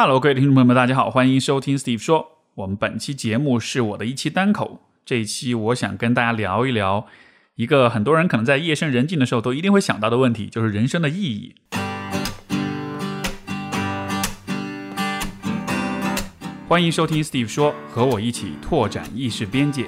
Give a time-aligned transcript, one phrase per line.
[0.00, 2.38] Hello，各位听众朋友们，大家好，欢迎收听 Steve 说。
[2.54, 7.08] 我们本期节目是我的一期单口，这一期我想跟大家聊一聊
[7.56, 11.56] 一个很多人可能在夜深人静的时候都一定会想到的问题，就是人生的意义。
[16.68, 19.84] 欢迎收听 Steve 说，和我一起拓展意识边界。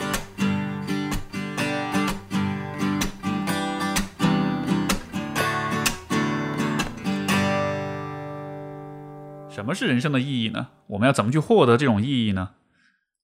[9.71, 10.66] 什么是人生的意义呢？
[10.89, 12.51] 我们要怎么去获得这种意义呢？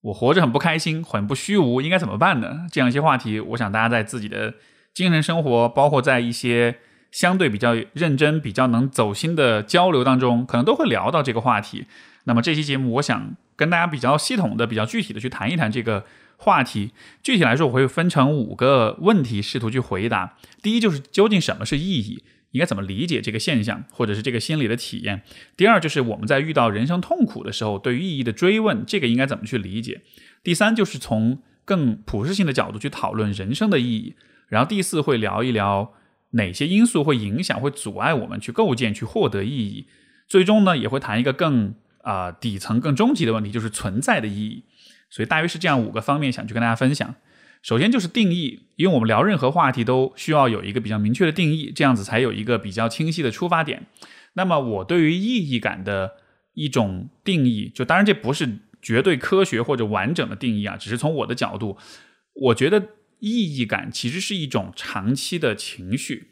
[0.00, 2.68] 我活着很不开心，很不虚无，应该怎么办呢？
[2.70, 4.54] 这样一些话题，我想大家在自己的
[4.94, 6.76] 精神生活，包括在一些
[7.10, 11.86] 相对比较认真、比较能走心的交流当中，可能都会聊到这个话题。
[12.26, 16.04] 那么这期节目，我想跟大家比较系统的、比较具体的去谈一谈这个
[16.36, 16.92] 话题。
[17.24, 20.36] 具体来说，我会分成五个问题，试图去回答。
[20.62, 22.22] 第一，就是究竟什么是意义？
[22.56, 25.20] 应该怎么理解这个现象，或者是这个心理的体验？
[25.58, 30.00] 第二，就是我们在遇到人生痛苦的时候，对于意义的追问，这个应该怎么去理解？
[30.42, 34.14] 第三，就是从更普世性的角度去讨论人生的意义。
[34.48, 35.92] 然后第四，会聊一聊
[36.30, 39.86] 哪些因素会影响、会阻碍我们去构建、去获得意义。
[40.26, 44.64] 最终呢，也会谈一个更啊底层、更终极的问题，就是存在的意义。
[45.10, 47.14] 所以大约是这样五个方面，想去跟大家分享。
[47.62, 53.86] 首先就是定义，因为我们聊任何话题都需要有一个比较明确的定义，这样子才有一个比较清晰的出发点。
[54.34, 56.12] 那么我对于意义感的
[56.54, 61.76] 一种定义，就当然这不是绝对科学或者完整的定义啊，只是从我的角度，
[62.34, 66.28] 我觉得意义感其实是一种长期的情绪。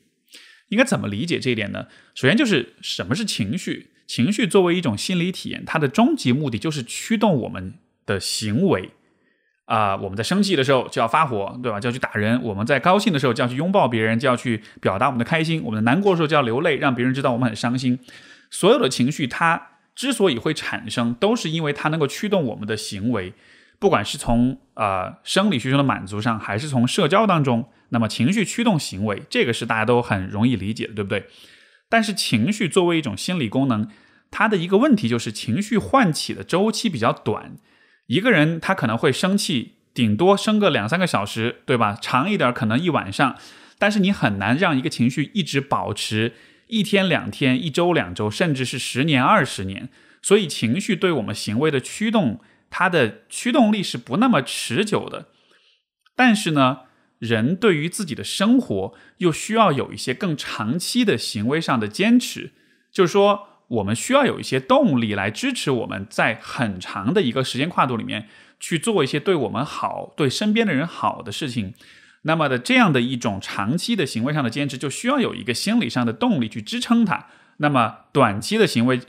[0.69, 1.88] 应该怎么理解这一点呢？
[2.14, 3.91] 首先就是什么是情绪？
[4.06, 7.75] 情绪作为一种心理体验，它的终极目的就是驱动我们
[8.06, 8.91] 的行为。
[9.66, 11.80] 啊，我们在生气的时候就要发火，对吧？
[11.80, 17.98] 就要去打人；我们在高兴的时候就要去拥抱别人，就要去表达我们的开心；我们难过的时候就要流泪，让别人知道我们很伤心。
[18.50, 23.32] 所有的情绪，它之所以会产生，都是因为它能够驱动我们的行为，
[23.78, 27.68] 不管是从呃生理需求的满足上，还是从社交当中。
[27.88, 31.26] 那么，情绪驱动行为，这个是大家都很容易理解的，对不对？
[31.88, 33.88] 但是，情绪作为一种心理功能，
[34.30, 37.56] 它的一个问题就是，情绪唤起的周期比较短。
[38.06, 41.97] 一个人他可能会生气，顶多生个两三个小时，对吧？
[42.00, 43.38] 长一点可能一晚上，
[43.78, 46.34] 但是你很难让一个情绪一直保持
[46.66, 49.88] 一天两天、一周两周，甚至是十年二十年。
[50.20, 55.28] 所以情绪对我们行为的驱动，它的驱动力是不那么持久的。
[56.15, 56.81] 但是呢，
[57.19, 62.53] 人对于自己的生活又需要有一些更长期的行为上的坚持，
[62.92, 63.48] 就是说。
[63.74, 71.74] 我们需要有一些动力来支持我们在很长的一个时间跨度里面去做一些对我们好、对身边的人好的事情。
[72.22, 77.26] 那么的这样的一种长期的行为上的坚持，就需要有一个心理上的动力去支撑它。
[77.58, 79.00] 那么短期的行为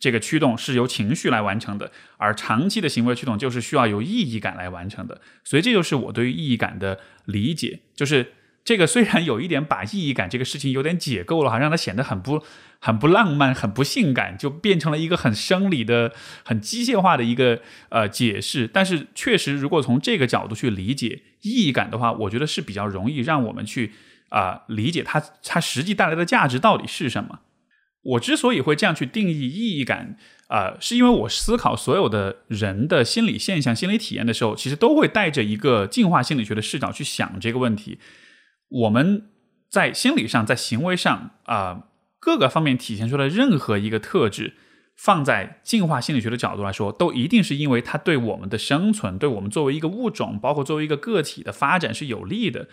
[0.00, 5.20] 这个驱动是由情绪来完成的，而长期的行为驱动就是需要由意义感来完成的。
[5.44, 8.32] 所以这就是我对于意义感的理解，就是。
[8.64, 12.42] 这个虽然有一点把意义感这个事情有点解构了哈，让它显得很不
[12.78, 16.12] 很不浪漫、很不性感，就变成了一个很生理的、
[16.44, 18.68] 很机械化的一个呃解释。
[18.72, 23.92] 但是确实，如果从这个角度去理解意义感的话，我觉得是比较容易让我们去
[24.28, 27.40] 啊理解它它实际带来的价值到底是什么。
[28.02, 30.16] 我之所以会这样去定义意义感
[30.48, 37.98] 啊，是因为我思考所有的人的心理现象、心理体验的时候，其实都会带着一个进化心理学的视角去想这个问题。
[38.72, 39.28] 我们
[39.68, 41.84] 在心理上、在行为上啊
[42.18, 44.54] 各个方面体现出来任何一个特质，
[44.96, 52.68] 放在进化心理学的角度来说，都一定是因为它对我们的生存、对我们作为一个物种，包括作为一个个体的发展是有利的。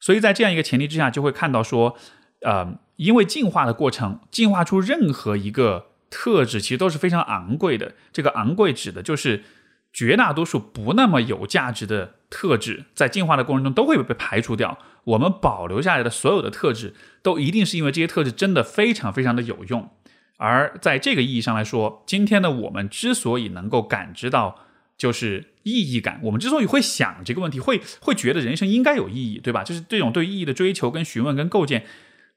[0.00, 1.96] 所以在这样一个前提之下，就会看到说，
[2.42, 7.94] 呃，因为进化的过程，进化出任何一个特质，其实都是非常昂贵的。
[8.12, 9.44] 这个昂贵指的就是
[9.92, 14.78] 绝大多数不那么有价值的特质，在进化的过程中都会被排除掉。
[15.06, 19.90] 我们保留下来的所有的特质，都一定是因为这些特质真的非常非常的有用。
[20.36, 24.60] 而在这个意义上来说，今天的我们之所以能够感知到
[24.96, 29.64] 就是意义感，我们之所以会想这个问题，会会觉得人生应该有意义，对吧？
[29.64, 31.86] 就是这种对意义的追求、跟询问、跟构建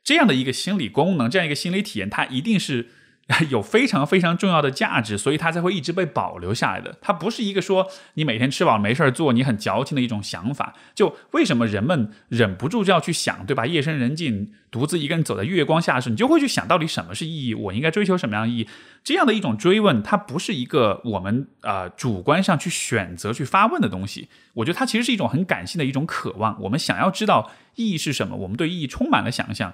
[0.03, 2.89] 这样的一个心理功能，这样一个心理体验，它一定是。
[3.51, 6.97] 有非常非常重要的价值，所以它才会一直被保留下来的。
[6.99, 10.73] 它不是一个说你每天吃饱没事儿做，你很矫情的一种想法。
[10.95, 13.67] 就为什么人们忍不住就要去想，对吧？
[13.67, 17.53] 夜深人静，独自一个人走在月光下时，你就会去想到底什么是意义？
[17.53, 18.67] 我应该追求什么样的意义？
[19.03, 24.27] 这样的一种追问，它不是一个我们呃主观上去选择去发问的东西。
[24.55, 26.59] 我觉得它其实是一种很感性的一种渴望。
[26.61, 29.71] 我们想要知道意义是什么，我们对意义充满了想象。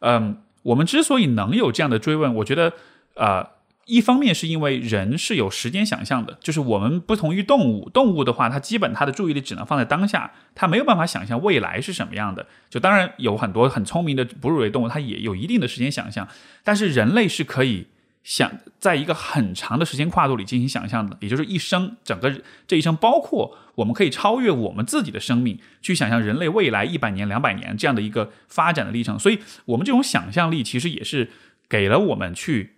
[0.00, 2.74] 嗯，我们之所以能有这样的追问，我觉得。
[3.18, 3.44] 呃，
[3.84, 12.46] 一方面是因为人是有时间想象的，就是我们不同于动物，动物的话，它基本它的注意力只能放在当下，它没有办法想象未来是什么样的。
[12.70, 16.28] 就当然有很多很聪明的哺乳类动物，它也有一定的时间想象，
[16.62, 17.88] 但是人类是可以
[18.22, 22.32] 想在一个很长的时间跨度里进行想象的，也就是一生整个
[22.68, 29.18] 这一生，包括我们可以超越我们自己的生命，去想象人类未来一百年、两百年这样的一个发展的历程。
[29.18, 31.30] 所以，我们这种想象力其实也是
[31.68, 32.74] 给了我们去。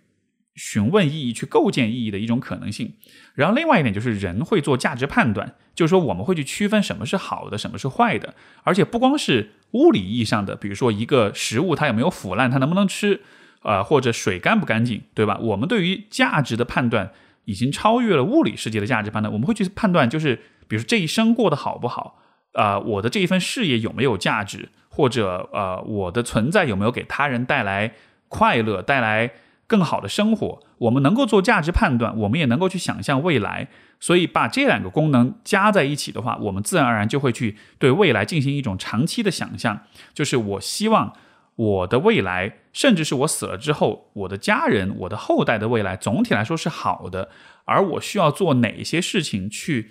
[0.55, 2.93] 询问意义，去构建意义的一种可能性。
[3.35, 8.33] 然后另外一点就是人会做价值判断，就是说我们会去区分什么是好的，什么是坏的。
[8.63, 13.21] 而且不光是物理意义上的，比如说一个食物它有没有腐烂，它能不能吃，
[13.63, 15.37] 呃，或者水干不干净，对吧？
[15.39, 17.11] 我们对于价值的判断
[17.45, 19.31] 已经超越了物理世界的价值判断。
[19.31, 20.35] 我们会去判断，就是
[20.67, 22.19] 比如说这一生过得好不好，
[22.53, 27.93] 啊，我的这一份事业有没有价值，或者呃，我的存在有没有给他人带来
[28.27, 29.31] 快乐，带来。
[29.71, 33.69] 更好的生活，我们能够做价值判断，我们也能够去想象未来。
[34.01, 39.83] 所以把这两个功能加在一起的话，我们自然而然就会去对未来进行一种长期的想象。
[40.13, 41.13] 就是我希望
[41.55, 47.29] 我的未来，甚至是我死了之后，我的家人、我的后代的未来，总体来说是好的。
[47.63, 49.87] 而我需要做哪些事情去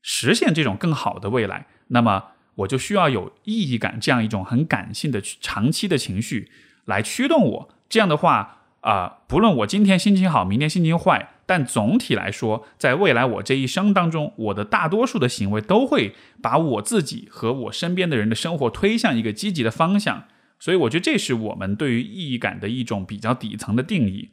[0.00, 1.66] 实现这种更好的未来？
[1.88, 2.22] 那么
[2.54, 6.52] 我就需要有意义感这样一种很感性的长期的情绪
[6.84, 7.68] 来驱动我。
[7.88, 8.60] 这样的话。
[8.84, 20.24] 啊，不论我今天心情好，明天心情坏，但总体来说，在未来我这一生当中，我的大多数的行为都会把我自己和我身边的人的生活推向一个积极的方向。
[20.58, 24.28] 所以，我觉得这是我们对于意义感的一种比较底层的定义。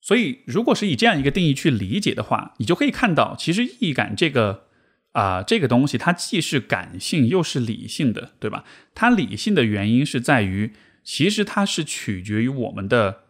[0.00, 4.66] 所以，如果是以这样一个定义去理解的话，你就可以看到，其实意义感这个
[5.10, 8.62] 啊这个东西，它既是感性又是理性的，对吧？
[8.94, 10.72] 它理性的原因是在于，
[11.02, 13.22] 其实它是取决于我们的。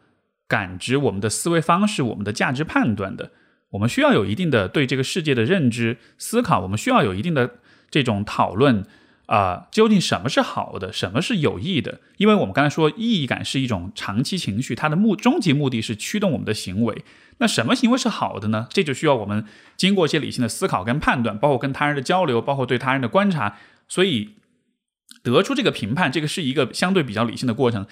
[0.49, 3.31] 感知我们的思维方式，我们的价值判断的，
[3.71, 7.59] 我们需要有一定的对这个世界的认知思考，我们需要有一定的
[7.91, 8.85] 这种讨论
[9.27, 12.01] 啊，究竟什么是好的，什么是有益的？
[12.17, 17.05] 因为我们刚才说，意义感是一种长期情绪，它的目终极目的是驱动我们的行为。
[17.41, 18.67] 那什么行为是好的呢？
[18.71, 19.45] 这就需要我们
[19.77, 24.31] 经过一些理性的思考跟判断，包括跟他人的交流，包括对他人的观察，所以
[25.23, 27.87] 得出这个评判，这个是一个相对比较理性的过程。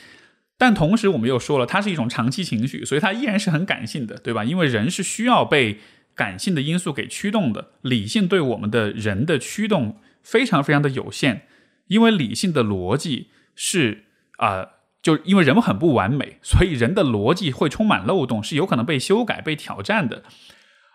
[0.58, 4.42] 但同时，我们又说了，它是一种长期情绪，所以它依然是很感性的，对吧？
[4.42, 5.80] 因为人是需要被
[6.14, 11.42] 感性的因素给驱动的，理性对我们的人的驱动非常非常的有限。
[11.88, 14.06] 因为理性的逻辑是
[14.38, 14.66] 啊，
[15.02, 20.22] 就因为人们很不完美，所以人的逻辑会充满漏洞，是有可能被修改、被挑战的。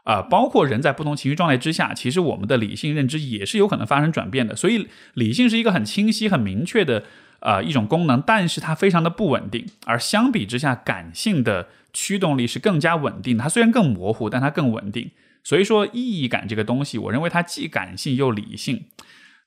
[0.06, 4.56] 啊，包括人在不同情绪状态之下，其实我们的理性认知也是有可能发生转变的。
[4.56, 7.04] 所以，理性是一个很清晰、很明确的。
[7.42, 13.38] 呃，一种功能，但是它非常的不稳定，而相比之下，感性的驱动力是更加稳定。
[13.38, 15.12] 它虽然更模糊，但它更稳定。
[15.44, 18.86] 所以说，意义感这个东西，我认为它既感性又理性。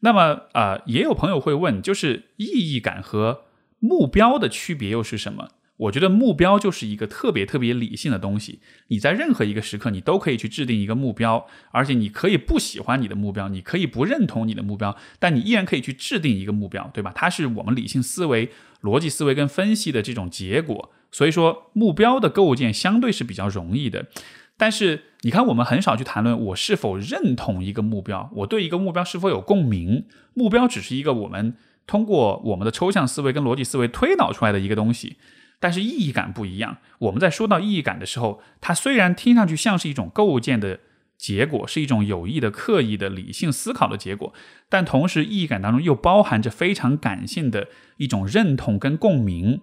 [0.00, 3.44] 那么，呃，也有朋友会问，就是意义感和
[3.78, 5.50] 目标的区别又是什么？
[5.76, 8.60] 我觉得目标就是一个特别特别理性的东西。
[8.88, 17.12] 你在任何一个时刻，你都可以去制定一个目标，而且你可以不喜欢你的目标，你可以不认同你的目标，但你依然可以去制定一个目标，对吧？
[17.14, 18.50] 它是我们理性思维、
[18.82, 20.90] 逻辑思维跟分析的这种结果。
[21.10, 24.06] 所以说，目标的构建相对是比较容易的。
[24.56, 30.06] 但是，你看，我们很少去谈论我是否认同一个目标，我对一个目标是否有共鸣。
[30.34, 31.56] 目标只是一个我们
[31.86, 35.16] 通过我们的抽象思维跟逻辑思维推导出来的一个东西。
[35.60, 36.78] 但是意义感不一样。
[36.98, 40.80] 我们在说到意义感的时候，它虽然听上去像是一种构建的
[41.16, 44.34] 结果，是一种有意的、刻意的、理性思考的结果，
[44.68, 49.62] 但同时意义感当中又包含着非常感性的一种认同跟共鸣。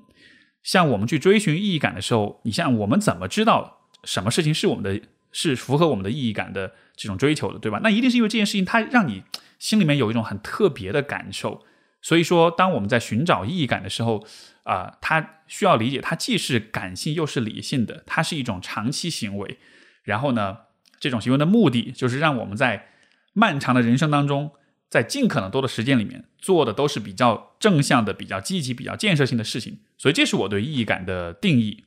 [0.64, 7.80] 像我们去追寻意义感的时候，你像我们怎么知道什么事情是我们的，是符合我们的意义感的这种追求的，对吧？
[7.84, 9.24] 那一定是因为这件事情它让你
[9.60, 11.64] 心里面有一种很特别的感受。
[12.02, 14.26] 所以说，当我们在寻找意义感的时候，
[14.64, 19.58] 啊，它需要理解，它既是感性又是理性的，它是一种长期行为。
[20.04, 20.58] 然后呢，
[21.00, 22.88] 这种行为的目的就是让我们在
[23.34, 24.52] 漫长的人生当中，
[24.90, 29.80] 在尽可能多的时间里面做的都是比较正向的、比较积极、比较建设性的事情。
[29.98, 31.86] 所以，这是我对意义感的定义。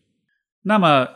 [0.63, 1.09] 那么，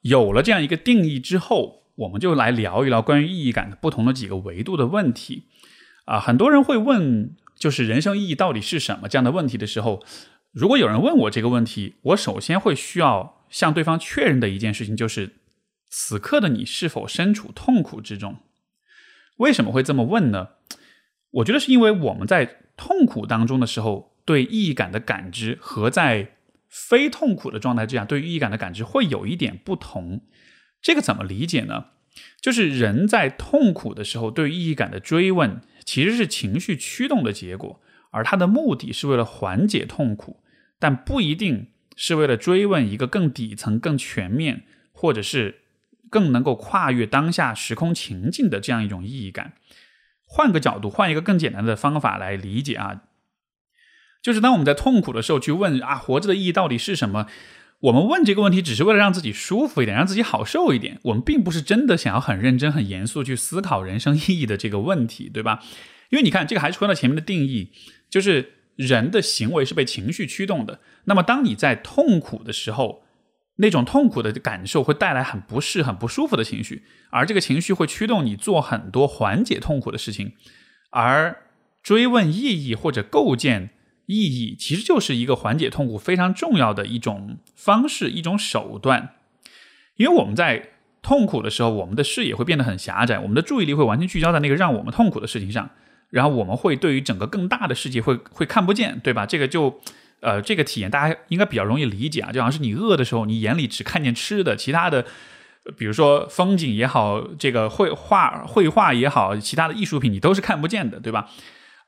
[0.00, 5.44] 有了这样一个定义之后，我们就来聊一聊关于意义感的不同的几个维度的问题。
[6.06, 10.04] 啊，很多人会问，就是人生意义到底是什么这样的问题的时候。
[10.52, 15.34] 如果有人问我这个问题，我首先会需要向对方确认的一件事情就是：
[15.90, 18.38] 此刻的你是否身处痛苦之中？
[19.36, 20.48] 为什么会这么问呢？
[21.30, 26.36] 我觉得是因为我们在痛苦当中的时候，对意义感的感知和在
[26.70, 30.22] 非痛苦的状态之下对于意义感的感知会有一点不同。
[30.80, 31.88] 这个怎么理解呢？
[32.40, 40.42] 就是人在痛苦的时候对于意义感的追问，其实是情绪驱动的结果，而它的目的是为了缓解痛苦，
[40.78, 45.62] 但不一定是为了追问一个更底层、更全面，或者是
[46.10, 49.54] 更能够跨越当下时空情境的这样一种意义感。
[50.26, 53.04] 换个角度，换一个更简单的方法来理解啊，
[54.20, 57.28] 就是当我们在痛苦的时候去问啊，活着的意义到底是什么？
[57.80, 60.98] 我们问这个问题，只是为了让自己舒服一点，让自己好受一点。
[61.04, 65.62] 我们并不是真的想要很认真、很严肃去思考人生意义的这个问题，对吧？
[66.08, 67.72] 因为你看，这个还是回到前面的定义，
[68.08, 70.80] 就是人的行为是被情绪驱动的。
[71.04, 73.02] 那么，当你在痛苦的时候，
[73.56, 80.32] 那种痛苦的感受会带来很不适、很不舒服的情绪，而这个情绪会驱动你做很多缓解痛苦的事情，
[80.90, 81.36] 而
[81.82, 83.70] 追问意义或者构建。
[84.06, 89.14] 意义其实就是一个缓解痛苦非常重要的一种方式、一种手段，
[89.96, 90.70] 因为我们在
[91.02, 95.68] 痛苦的时候，我们的视野会变得很狭窄，我们的注意力会完全聚焦在那个让我们痛苦的事情上，
[96.10, 99.26] 然后我们会对于整个更大的世界会会看不见，对吧？
[99.26, 99.80] 这个就
[100.20, 105.04] 呃，这个体验大家应该比较容易理解啊，就好像是你饿的时候，你眼里只看见吃的，其他的，
[105.76, 111.28] 比如说风景也好，这个绘画绘画也好，其他的艺术品你都是看不见的，对吧？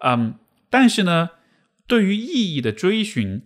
[0.01, 0.35] 嗯，
[0.69, 1.31] 但是呢。
[1.89, 3.43] 对于意义的追寻，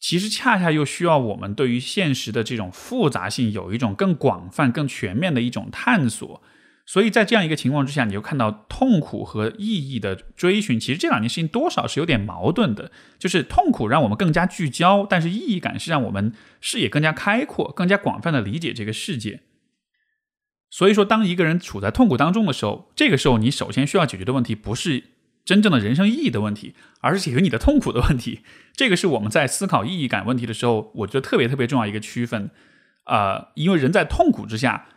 [0.00, 6.42] 其实恰恰又需要我们对于现实的这种复杂性有一种更广泛、更全面的一种探索。
[6.86, 12.90] 所以在这样一个情况之下，你就看到痛苦和意义的追寻，其实这两件事情多少是有点矛盾的。
[13.18, 16.32] 就是痛苦让我们更加聚焦，但是意义感是让我们
[16.62, 19.42] 视野更加开阔、更加广泛的理解这个世界。
[20.70, 25.17] 所以说，当一个人处在痛苦当中的时候，这个时候你首先需要解决的问题不是。
[25.48, 28.42] 真正的人生意义的问题，而是解决你的痛苦的问题。
[28.74, 32.50] 这个是我们在思考意义感问题的时候，我觉得特别特别重要一个区分。
[33.04, 34.88] 啊，因为人在痛苦之下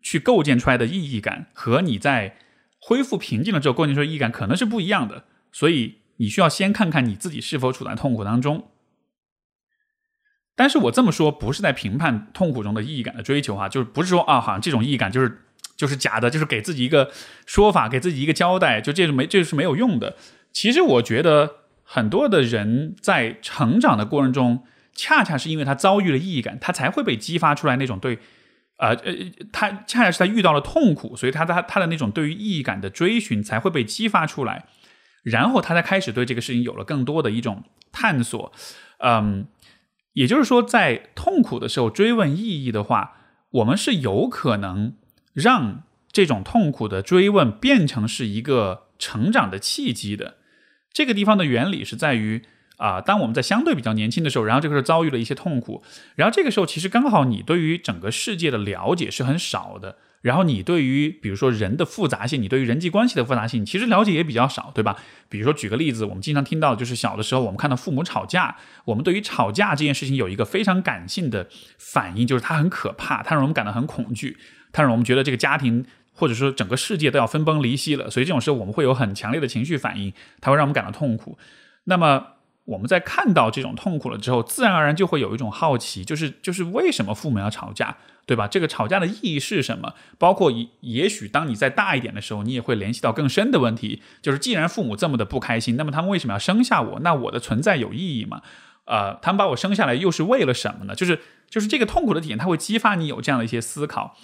[0.00, 2.38] 去构建出来的意义感，和你在
[2.80, 5.24] 恢复平静了之后构建出意义感可能是不一样的。
[5.52, 8.70] 所以你需要先看看你自己是否处在痛苦当中。
[10.56, 15.42] 但是我这么说不是在评判痛苦中的意义感的追求啊，就是不是说啊，好像这种意义感就是。
[15.80, 17.10] 就是假的，就是给自己一个
[17.46, 20.14] 说法，给自己一个交代，就这是没，这是没有用的。
[20.52, 28.18] 其实我觉得很多的人在成长的过程中，恰恰是因为他遭遇了意义感，他才会被激发出来那种对，
[28.76, 29.14] 呃呃，
[29.50, 34.66] 他恰恰是他遇到了痛苦，所以他他他的那种对于意义感的追寻才会被激发出来，
[35.22, 38.52] 然后他才开始对这个事情有了更多的一种探索。
[38.98, 39.46] 嗯，
[40.12, 43.16] 也就是说，在痛苦的时候追问意义的话，
[43.48, 44.96] 我们是有可能。
[45.32, 45.82] 让
[46.12, 50.36] 这种痛苦的追问变成是一个成长的契机的，
[50.92, 52.42] 这个地方的原理是在于
[52.78, 55.82] 啊，当我们在相对比较年轻的时候，然后这个时候遭遇了一些痛苦，
[56.16, 64.96] 然后这个时候其实刚好你对于整个世界的了解是很少的，然后你对于比如说人的复杂性，你对于人际关系的复杂性，其实了解也比较少，对吧？
[65.28, 68.56] 比如说举个例子，我们经常听到就是小的时候我们看到父母吵架，
[68.86, 74.38] 我们对于吵架这件事情有一个非常感性的反应，就是它很可怕，它让我们感到很恐惧。
[74.72, 81.38] 它让我们觉得这个家庭或者说整个世界都要分崩离析了，所以这种时候我们会有很强烈的情绪反应，它会让我们感到痛苦。
[81.84, 82.26] 那么
[82.66, 87.96] 我们在看到这种痛苦了之后，自然而然就会有一种好奇，就是就是为什么父母要吵架，
[88.26, 88.46] 对吧？
[88.46, 89.94] 这个吵架的意义是什么？
[90.18, 97.00] 包括也也许当你再大一点的时候，你也会联系到更深的问题，就是既然父母这么的不开心，那么他们为什么要生下我？
[97.00, 98.42] 那我的存在有意义吗？
[98.84, 100.94] 呃，他们把我生下来又是为了什么呢？
[100.94, 104.16] 就是就是这个痛苦的体验，它会激发你有这样的一些思考。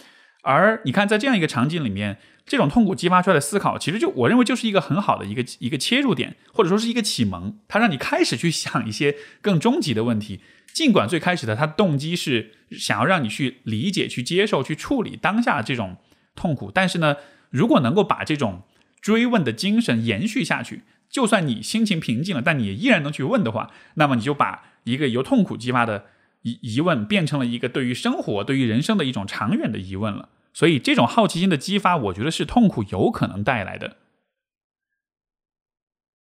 [0.47, 10.41] 而你看，在这样一个场景里面，这种痛苦激发出来的思考，其实就我认为就是一个很好的一个一个切入点，或者说是一个启蒙，它让你开始去想一些更终极的问题。
[10.73, 15.97] 尽管最开始的它动机是想要让你去理解、去接受、去处理当下这种
[16.37, 17.17] 痛苦，但是呢，
[17.51, 18.63] 如果能够把这种
[19.01, 26.05] 追问的精神延续下去，就算你心情平静了，但你依然能去问的话，那么你就把一个由痛苦激发的
[26.43, 30.29] 疑疑问变成了一个对于生活、对于人生的一种长远的疑问了。
[30.57, 33.99] 所以，这种好奇心的激发，我觉得是痛苦有可能带来的。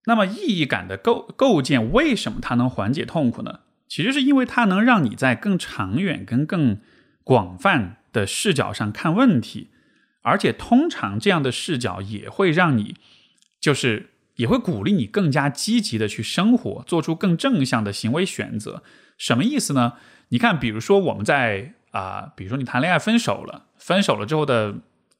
[0.08, 3.62] 那么，意义感的构构建，为什么它能缓解痛苦呢？
[3.88, 6.82] 其实是因为它能让你在更长远、跟更
[7.24, 9.70] 广泛的视角上看问题，
[10.24, 12.98] 而且通常这样的视角也会让你，
[13.62, 18.84] 就是也会鼓励你更加积极的去生活，做出更正向的行为选择。
[19.18, 19.94] 什么意思呢？
[20.28, 21.76] 你看，比如说我们在。
[21.96, 24.76] 啊，比如说你谈恋爱分手了，分手了之后的，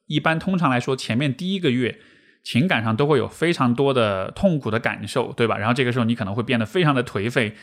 [0.08, 1.98] 一般通常来说，前面第一个月
[2.42, 5.56] 情感上都会有非常多的痛苦的感受，对吧？
[5.56, 7.54] 然后这个时候你可能会变得非常的颓废，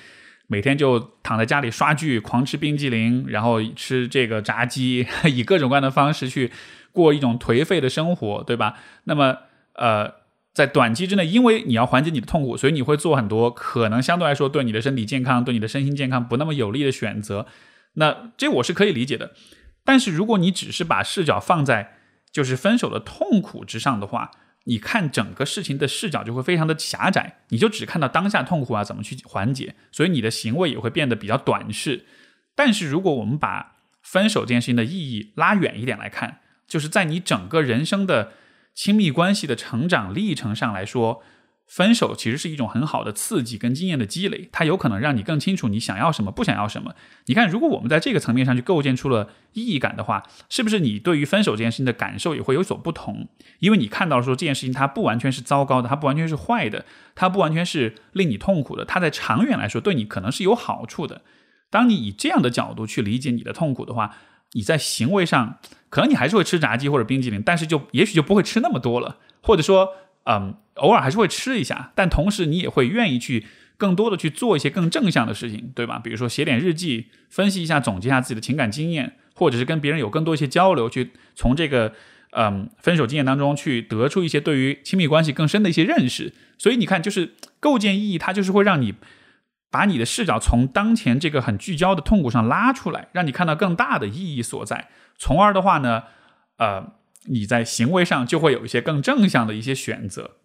[0.48, 6.51] 每天就躺在家里刷剧、狂吃冰激凌，然后吃这个炸鸡， 以各种各样的方式去
[6.91, 8.79] 过一种颓废的生活，对吧？
[9.03, 9.38] 那么，
[9.75, 10.12] 呃，
[10.55, 17.46] 在短期之内，因为你要缓解你的痛苦，所以你会做很多可能相对来说对你的身体健康、对你的身心健康不那么有利的选择。
[17.93, 19.33] 那这我是可以理解的。
[19.83, 21.97] 但是如果你只是把视角放在
[22.31, 24.31] 就是分手的痛苦之上的话，
[24.63, 32.05] 你看整个事情的视角就会非常的狭窄，你就只看到当下痛苦啊，怎么去缓解，所以你的行为也会变得比较短视。
[32.55, 38.33] 但是如果我们把分手这件事情的意义拉远一点来看，就是在你整个人生的
[38.73, 41.23] 亲密关系的成长历程上来说。
[41.75, 46.94] 分手其实是一种很好的刺激跟经验的积累，它有可能让你更清楚你想要什么，不想要什么。
[47.25, 53.27] 你看，如果我们在这个层面上去构建出了意义感的话，是不是你对于分手这件事情的感受也会有所不同？
[53.58, 61.24] 因为你看到说这件事情它不完全是糟糕的，它不完全是坏的，它不完全是令你痛苦的，它在长远来说对你可能是有好处的。
[61.72, 64.15] 当你以这样的角度去理解你的痛苦的话，
[64.51, 65.58] 你在行为上
[65.89, 69.89] 可能你还是会吃炸鸡或者冰激凌，但是就也许就不会吃那么多了，或者说。
[70.25, 73.46] 嗯，偶尔还是会吃一下，但同时你也会愿意去
[73.77, 76.00] 更多的去做一些更正向的事情，对吧？
[76.00, 81.94] 比如说写点日记，分析一下，总结一下自己的情感经验，或者是跟别人有更多一些交流，去从这个
[82.32, 86.34] 嗯分手经验当中去得出一些对于亲密关系更深的一些认识。
[86.58, 88.94] 所以你看，就是构建意义，它就是会让你
[89.70, 94.88] 把你的视角从当前这个很聚焦的痛苦上拉出来，让你看到更大的意义所在，
[95.18, 96.03] 从而的话呢，
[96.58, 96.94] 呃。
[97.25, 100.38] 你在行为上就会有一些更正向的一些选择，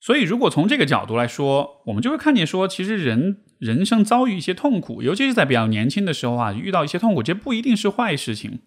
[0.00, 8.60] 所以如果从这个角度来说，我们就会看见说，其实人人生遭遇一些痛苦，尤其是在比较年轻的时候啊，遇到一些痛苦，这不一定是坏事情，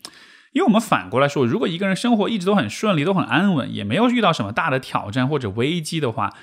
[0.53, 6.35] 因为我们反过来说，如果一个人生活一直都很顺利，都很安稳，也没有遇到什么大的挑战或者危机的话。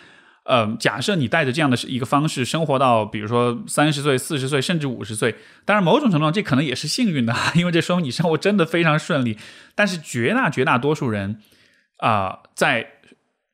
[0.47, 5.35] 呃，假设你带着这样的一个方式生活到，比如说三十岁、四十岁，甚至五十岁，
[5.65, 9.37] 当然某种程度上这可能也是幸运的，因为这说明你生活真的非常顺利。
[9.75, 11.41] 但是绝大绝大多数人
[11.97, 12.87] 啊，在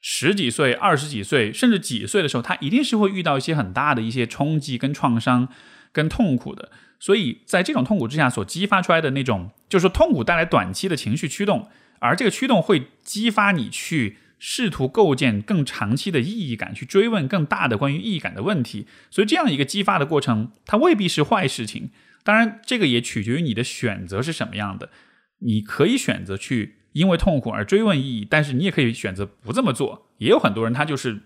[0.02, 5.49] 十几岁、二十几岁，甚至几岁的时候，他一定是会遇到一些很大的一些冲击、跟创伤、
[5.93, 6.71] 跟痛苦的。
[7.00, 14.19] 所以在这种痛苦之下所激发出来的那种，就是说痛苦带来短期的情绪驱动，而这个驱动会激发你去。
[14.45, 21.91] 试图构建更长期的意义感，去追问更大的关于意义感的问题，所以这样一个激发的过程，它未必是坏事情。
[22.25, 24.91] 当然，这个也取决于你的选择是什么样的。
[25.39, 30.09] 你可以选择去因为痛苦而追问意义，但是你也可以选择不这么做。
[30.19, 31.21] 也有很多人他就是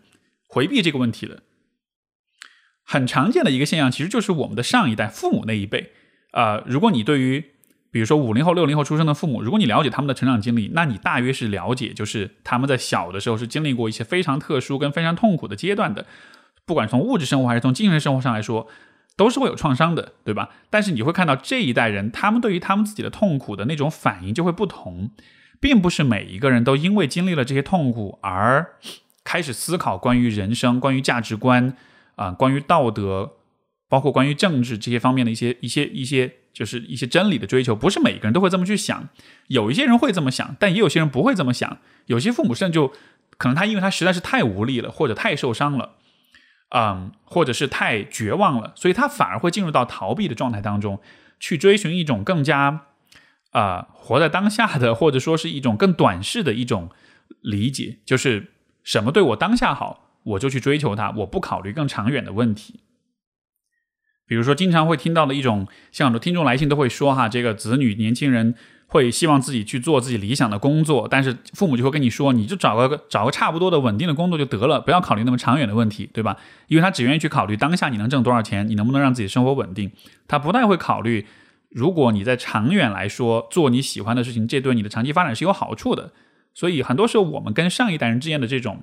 [0.47, 1.43] 回避这个问题的。
[2.85, 5.93] 很常见的一个现象，其实就是我们的上一代父母那一辈
[6.33, 7.43] 啊，如果你对于
[7.91, 16.05] 比如说五零后、六零后出生的父母，如果你了解他们的成长经历，那你大约是了解，就是他们在小的时候是经历过一些非常特殊跟非常痛苦的阶段的，
[16.67, 18.69] 不管从物质生活还是从精神生活上来说，
[19.17, 20.51] 都是会有创伤的，对吧？
[20.69, 25.11] 但是你会看到这一代人，他们对于他们自己的痛苦的那种反应就会不同，
[25.59, 28.75] 并不是每一个人都因为经历了这些痛苦而
[29.25, 31.75] 开始思考关于人生、关于价值观
[32.17, 33.37] 啊、关于道德，
[33.89, 36.35] 包括关于政治这些方面的一些一些一些。
[36.57, 39.11] 就是一些真理的追求，不是每个人都会这么去想。
[39.49, 41.77] 有一些人会这么想，但也有些人不会这么想。
[42.07, 42.89] 有些父母甚至就
[43.37, 45.97] 可能他因为他实在是太无力了，或者太受伤了，
[46.71, 50.99] 嗯，或者是太绝望了，所以他反而会进入到逃避的状态当中，
[51.39, 52.87] 去追寻一种更加
[53.51, 56.89] 啊活在当下的，或者说是一种更短视的一种
[57.43, 62.81] 理解，就是什么对我当下好，我就去追求它，我不考虑更长远的问题。
[64.27, 68.55] 比如说，经常会听到的一种，像很多听众来信都会说哈，这个子女年轻人
[68.89, 76.37] 会希望自己去做自己理想的工作，但是父母就会跟你说，你就找个找个差不多的稳定的工作就得了，不要考虑那么长远的问题，对吧？
[76.67, 79.91] 因为他只愿意去考虑当下你能挣多少钱，你能不能让自己生活稳定，
[80.27, 81.27] 他不太会考虑，
[81.71, 86.13] 如果你在长远来说做你喜欢的事情，这对你的长期发展是有好处的。
[86.53, 88.83] 所以很多时候我们跟上一代人之间的这种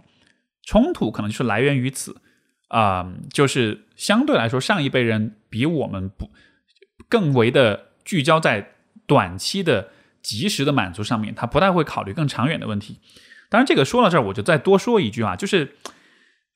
[0.66, 2.16] 冲突，可能就是来源于此。
[2.74, 6.32] 啊，就是相对来说，上一辈人比我们不
[7.08, 8.72] 更为的聚焦在
[9.06, 9.90] 短期的
[10.24, 12.98] 及时的满足上面，他不太会考虑更长远的问题。
[13.52, 15.76] 当然，这个说到这儿，我就再多说一句啊，就是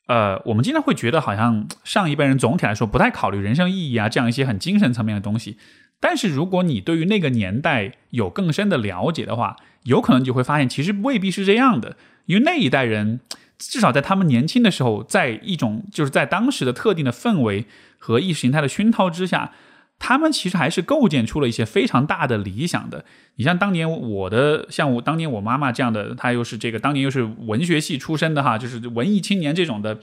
[0.08, 5.60] 呃，我们经常会觉得好像上一辈人总体来说不太考虑人生意义啊，这样一些很精神层面的东西。
[6.00, 13.20] 但是，如果你对于那个年代有更深的了解的话，有可能就会发现，其实未必是这样的，因为那一代人。
[13.58, 17.66] 至少在他们年轻的时候，在一种就是在当时的特定的氛围
[17.98, 19.52] 和意识形态的熏陶之下，
[19.98, 23.04] 他们其实还是构建出了一些非常大的理想的。
[23.38, 30.00] 你像当年我的，像我当年我妈妈这样的，她又是这个当年又是文学系出身的哈，就是文艺青年这种的，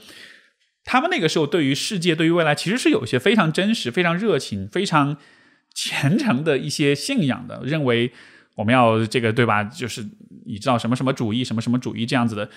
[0.83, 5.15] 他们那个时候对于世界、对于未来，其实是有一些非常真实、非常热情、非常
[5.73, 8.11] 虔诚的一些信仰的，认为
[8.55, 9.63] 我们要这个对吧？
[9.63, 10.05] 就是
[10.45, 12.49] 你知道什么什么主义、什么什么主义这样子的。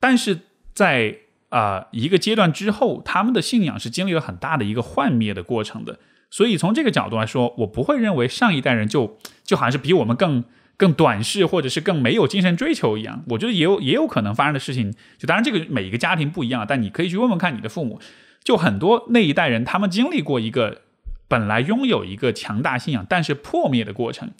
[0.00, 0.40] 但是
[0.74, 1.16] 在
[1.48, 5.98] 啊一个阶段之后，他们的信仰是经历了很大的一个幻灭的过程的。
[6.30, 10.44] 所以从这个角度来说，我不会认为上一代人就就好像是比我们更。
[10.78, 14.92] 更短视，或者是更没有精神追求一样，我觉得也有也有可能发生的事情。
[15.16, 17.98] 就当然这个每一个家庭不一样，但你可以去问问看你的父母。
[18.44, 20.82] 就很多那一代人，他们经历过一个
[21.28, 24.30] 本来拥有一个强大信仰，但是破灭的过程。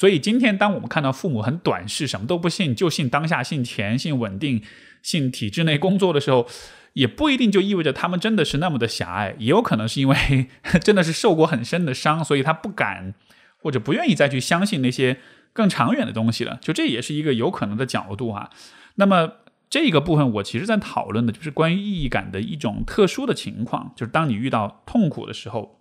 [0.00, 4.62] 所以今天当我们看到父母很短视，什么都不信，就信当下、信钱、信稳定、
[5.02, 6.46] 信体制内工作的时候，
[6.94, 10.46] 也不一定就意味着他们真的是那么的狭隘，也有可能是因为
[10.80, 13.12] 真的是受过很深的伤，所以他不敢
[13.58, 15.18] 或者不愿意再去相信那些。
[15.52, 18.50] 更长远的东西了，就这也是一个有可能的角度哈。
[18.94, 19.32] 那么
[19.68, 25.80] 这个部分，我其实在讨论的就是关于意义感的一种特殊的情况，就是当你遇到痛苦的时候，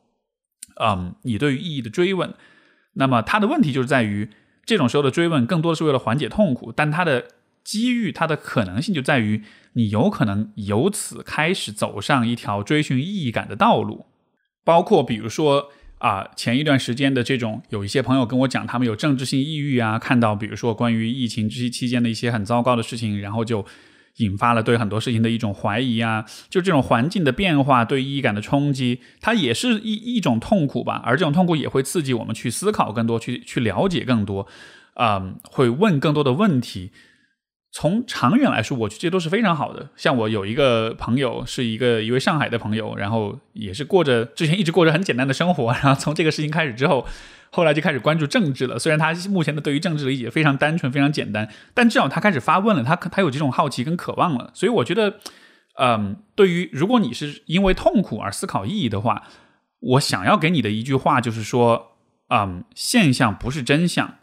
[0.82, 2.34] 嗯，你对于意义的追问，
[3.00, 4.30] 那么它的问题就是在于
[4.64, 7.26] 这种时候的追问更多的是为了缓解痛苦，但它的
[7.64, 9.42] 机遇、它的可能性就在于
[9.74, 14.06] 你有可能由此开始走上一条追寻意义感的道路，
[14.64, 15.72] 包括比如说。
[16.00, 23.66] 啊，前一段时间的这种，有一些朋友跟我讲，他们有政治性抑郁啊，看到比如说关于疫情这期间的一些很糟糕的事情，然后就
[24.18, 34.48] 引发了对很多事情的一种怀疑啊，就这种环境的变化对意义感的冲击，它也是一一种痛苦吧，而这种痛苦也会刺激我们去思考更多，去去了解更多，
[34.96, 36.92] 啊，会问更多的问题。
[37.72, 39.90] 从长远来说，我觉得这都是非常好的。
[39.96, 47.06] 像我有一个朋友，是一个一位上海的朋友，然后也是过着之前一直过着很简单的生活，然后从这个事情开始之后，
[47.52, 48.78] 后来就开始关注政治了。
[48.78, 54.52] 虽然他目前的对于政治理解非常单纯、非常简单，但至少他开始发问了，他他有这种好奇跟渴望了。
[54.54, 55.20] 所以我觉得，
[55.80, 59.24] 嗯，对于如果你是因为痛苦而思考意义的话，
[59.80, 61.98] 我想要给你的一句话就是说，
[62.30, 64.16] 嗯，现象不是真相。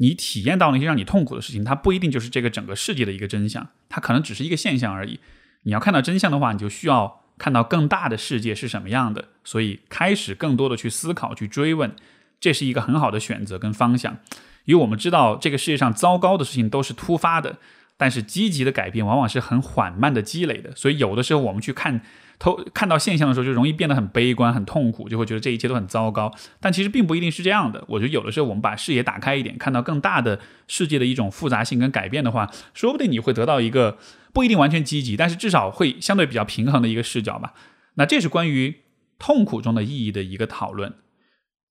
[0.00, 5.18] 你体验到那些让你痛苦的事情，它不一定就是这个整个世界的一个真相，它可能只是一个现象而已。
[5.64, 9.24] 你要看到真相的话，你就需要看到更大的世界是什么样的。
[9.42, 11.92] 所以，开始更多的去思考、去追问，
[12.40, 14.18] 这是一个很好的选择跟方向。
[14.64, 17.58] 因为我们知道，这个世界上糟糕的事情都是突发的，
[17.96, 20.74] 但是积极的改变往往是很缓慢的积累的。
[20.76, 22.00] 所以，有的时候我们去看。
[22.40, 26.32] 偷看到现象的时候，就容易变得很悲观、很痛苦，就会觉得这一切都很糟糕。
[26.60, 27.84] 但其实并不一定是这样的。
[27.88, 33.98] 我觉得有的时候我们把视野打开一点，看到更大的世界的一种复杂性跟改变的话，说不定你会得到一个
[34.32, 37.54] 不一定完全积极，但是至少会相对比较平衡的一个视角吧。
[37.94, 38.82] 那这是关于
[39.18, 40.94] 痛苦中的意义的一个讨论。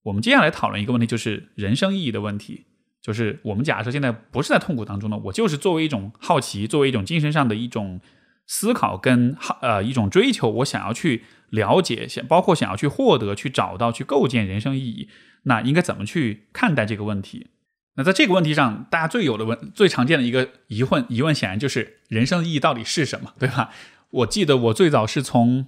[0.07, 2.65] 我们接下来讨论一个问题，就是人生意义的问题。
[3.01, 8.01] 就是我们假设现在不是在痛苦当中呢，我就是作为一种好奇，作为一种精神上的一种。
[8.49, 15.09] 思考跟好呃一种追求，我想要去了解，想包括想要去获得、去找到、去构建人生意义，
[15.43, 17.47] 那应该怎么去看待这个问题？
[17.95, 23.71] 那在这个问题上，大家最有的问、最常见的一个疑问，疑问显然就是人生意义到底是什么，对吧？
[24.11, 25.67] 我记得我最早是从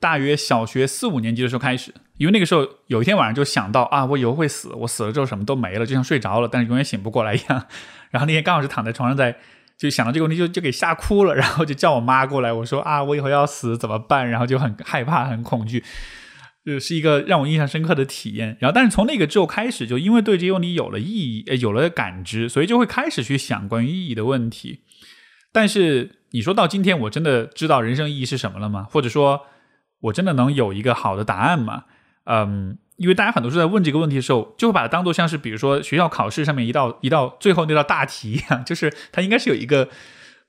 [0.00, 7.66] 大约小学四五年级的时候开始，因为那个时候有一天晚上就想到啊，我以后会死，我死了之后什么都没了，就像睡着了，但是永远醒不过来一样。
[8.10, 9.36] 然后那天刚好是躺在床上在。
[9.78, 12.52] 就想到这个问题，就就给吓哭了，然后就叫我妈过来。
[12.52, 14.28] 我说啊，我以后要死怎么办？
[14.28, 15.84] 然后就很害怕、很恐惧，
[16.66, 18.56] 就是一个让我印象深刻的体验。
[18.58, 24.80] 然后，但是从那个之后开始，就因为对这个问题有了意义，呃，有了感知，所以就会开始去想关于意义的问题。
[25.52, 28.88] 但是你说到今天，我真的知道人生意义是什么了吗？
[28.90, 29.46] 或者说，
[30.00, 31.84] 我真的能有一个好的答案吗？
[32.24, 32.78] 嗯。
[32.98, 39.88] 因为大家很多时候在问这个问题的时候，就会把它当做像是比如说学校考试上面一道一道最后那道大题一样， 就是它应该是有一个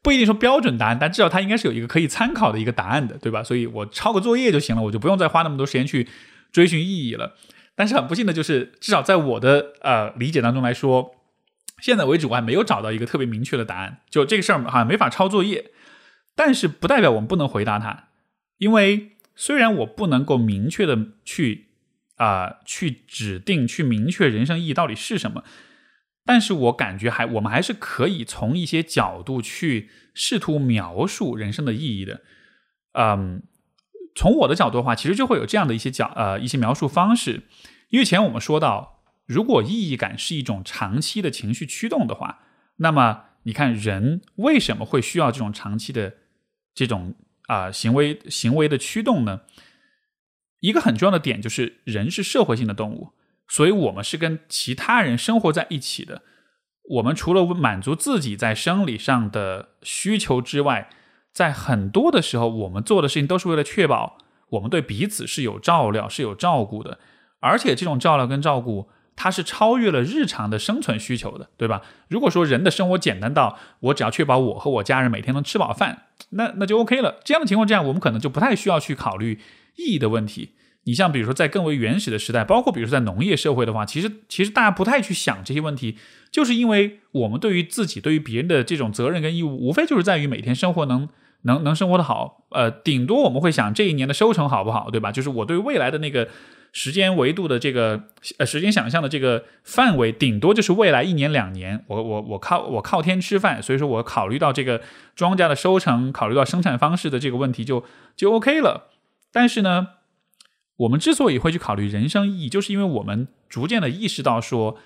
[0.02, 3.44] 不一定说标准答案，但至少它应该是有一个可以参考的一个答案的，对吧？
[3.44, 6.08] 所以我抄个作业就行了，我就不用再花那么多时间去
[6.52, 7.36] 追寻意义了。
[7.76, 11.12] 但是很不幸的就是，至少在我的呃理解当中来说，
[11.80, 14.00] 现在为止我还没有找到一个特别明确的答案。
[14.10, 15.66] 就这个事儿好像没法抄作业，
[16.36, 18.06] 但是不代表我们不能回答它，
[18.58, 21.65] 因为虽然我不能够明确的去。
[22.19, 25.41] 啊，去指定、去明确人生意义到底是什么？
[26.25, 32.19] 但是我感觉还，我们还是可以从一些角度去试图描述人生的意义的。
[32.91, 33.41] 嗯，
[34.13, 37.43] 从我的角度的话，其实就会有这样的一些角，呃，一些描述方式。
[37.88, 42.39] 因为前我们说到，如果意义感是一种长期的情绪驱动的话，
[42.80, 46.15] 那么你看人为什么会需要这种长期的
[46.75, 47.15] 这种
[47.50, 49.42] 啊行为行为的驱动呢？
[50.62, 53.14] 一个很重要的点就是，人是社会性的动物，
[53.48, 56.22] 所以我们是跟其他人生活在一起的。
[56.92, 60.90] 我们除了满足自己在生理上的需求之外，
[61.32, 64.18] 在很多的时候，我们做的事情都是为了确保
[64.50, 67.00] 我们对彼此是有照料、是有照顾的，
[67.40, 68.90] 而且这种照料跟照顾，
[69.21, 71.82] 它是超越了日常的生存需求的，对吧？
[72.08, 77.19] 如果说人的生活简单到我只要确保我和我家人每天能吃饱饭，那那就 OK 了。
[77.25, 79.38] 这样的情况，这样我们可能就不太需要去考虑
[79.75, 80.51] 意义的问题。
[80.86, 85.97] 你像比如说在更为原始的时代，包括比如说在农业社会的话，其实其实大家不太去想这些问题，
[86.32, 91.10] 就是因为我们对于自己、对于别人的这种责任跟义务，无非就是在于每天生活能
[91.41, 95.12] 能能生活的好，呃，顶多我们会想这一年的收成好不好，对吧？
[95.12, 96.29] 就是我对未来的那个
[96.71, 98.03] 时间维度的这个
[98.38, 104.82] 呃时间想象的这个范围，顶多就是未来一年两年，我我我靠我靠天吃饭，所以说我考虑到这个
[105.15, 107.84] 庄稼的收成，考虑到生产方式的这个问题就
[108.15, 108.89] 就 OK 了。
[109.32, 109.89] 但是呢？
[110.79, 114.77] 我们之所以会去考虑人生意义，就是因为我们逐渐的意识到，说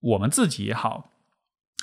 [0.00, 1.12] 我们自己也好，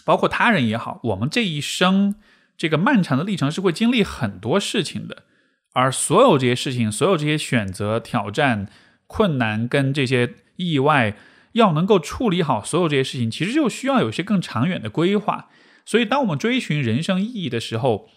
[0.04, 2.16] 包括他人也好，我们这一生
[2.58, 5.24] 这个漫长的历程是会经历很多事情的，
[5.72, 8.68] 而所有这些事情，所有这些选择、挑战、
[9.08, 11.16] 困难跟这些意外，
[11.54, 15.50] 要能够处理好所有这些事情，其实就需要有些更长远的规划。
[15.86, 18.10] 所以，当我们追寻人生意义的时候，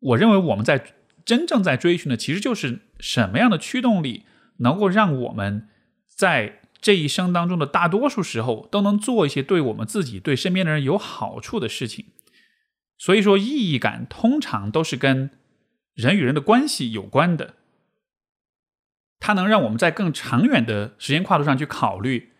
[0.00, 0.84] 我认为我们在
[1.24, 4.24] 真正在追寻的，其实就是什么样的驱动力。
[4.60, 5.68] 能够让我们
[6.08, 12.06] 在这一生当中的大多数时候都能做一些对我们自己、对身边的人有好处的事情。
[12.96, 15.30] 所以说，意义感通常都是跟
[15.94, 17.54] 人与人的关系有关的。
[19.20, 22.32] 它能让我们在更长远的时间跨度上去考虑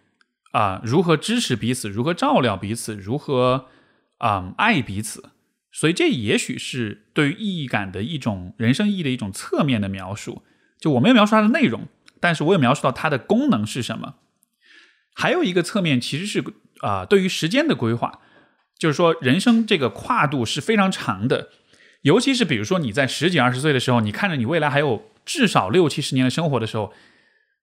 [0.53, 3.67] 啊，如何支持彼此，如何照料彼此，如何
[4.19, 5.31] 啊爱彼此。
[5.71, 10.43] 所以，这也许是对于意义感的一种人生意义的一种侧面的描述。
[10.81, 11.89] 就我没有描述它的内容。
[12.21, 14.17] 但是我有描述到它的功能是什么，
[15.15, 16.43] 还有一个侧面其实是
[16.81, 18.19] 啊，对于时间的规划，
[18.77, 21.51] 就是说人生这个跨度是非常长的，
[22.09, 26.95] 尤其是比如说你在十几二十岁的时候，你看着你未来还有至少六七十年的生活的时候，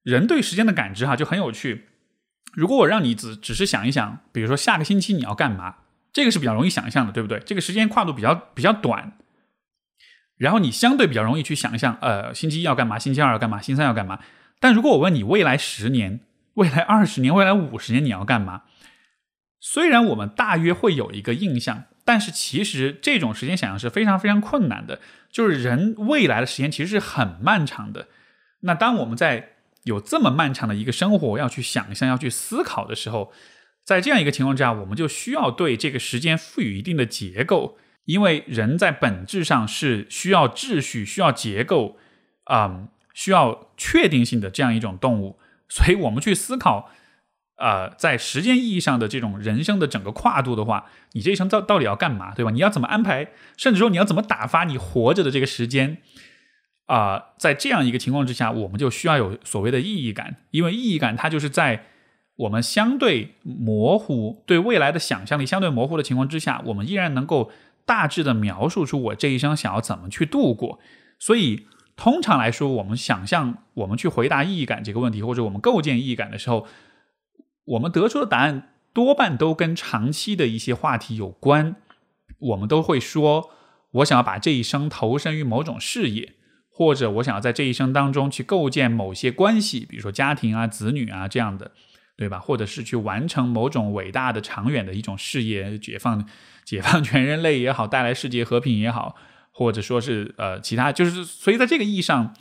[0.03, 1.85] 人对时间的感知哈就很有趣。
[2.53, 5.77] 如果我让你只只是想一想，比如说下个星期你要干嘛，
[6.13, 7.39] 这个是比较容易想象的，对不对？
[7.39, 9.17] 这个时间跨度比较比较短。
[10.37, 14.19] 然后你相对比较容易去想象，呃，星期一要干嘛，星期二要干嘛，星期三要干嘛。
[14.59, 16.19] 但如果我问你未来十年、
[16.53, 18.61] 未来二十年、未来五十年你要干嘛？
[19.59, 25.01] 虽然我们大约会有一个印象，但是其实这种时间想象是非常非常困难的。
[25.29, 28.07] 就是人未来的时间其实是很漫长的。
[28.61, 33.33] 那当我们在有这么漫长的一个生活要去想象、要去思考的时候，
[33.83, 41.97] 在这样一个情况之下，我们就需要对这个时间赋予一定的结构，因为人在本质上是需要秩序、需要结构，
[42.45, 42.87] 啊。
[43.15, 45.39] 需要确定性的这样一种动物，
[45.69, 46.91] 所以我们去思考，
[47.57, 52.51] 呃，在时间意义上的这种人生的整个跨度的话，你这一生到到底要干嘛，对吧？
[52.51, 55.97] 你要怎么安排，甚至说你要怎么打发你活着的这个时间
[56.87, 57.27] 啊？
[57.37, 61.85] 在这样一个情况之下，我们就需要有所谓的意义感，因为意义感它就是在
[62.35, 67.49] 我们相对模糊、对未来的想象力相对模糊的情况之下，我们依然能够
[67.85, 70.79] 大致的描述出我这一生想要怎么去度过，
[71.17, 71.67] 所以。
[71.97, 76.67] 通常来说，我们想象我们去回答意义感这个问题，或者我们构建意义感的时候，
[77.65, 81.75] 我们得出的答案多半都跟长期的一些话题有关。
[82.39, 83.49] 我们都会说，
[83.91, 86.33] 我想要把这一生投身于某种事业，
[86.69, 91.71] 或者我想要在这一生当中去构建某些关系，比如说家庭啊、子女啊这样的，
[92.17, 92.39] 对吧？
[92.39, 96.27] 或者是去完成某种伟大的、长远的一种事业，解放、
[96.63, 99.15] 解放全人类也好，带来世界和平也好。
[99.57, 102.33] 或者说是呃其他，就是所以在这个意义上，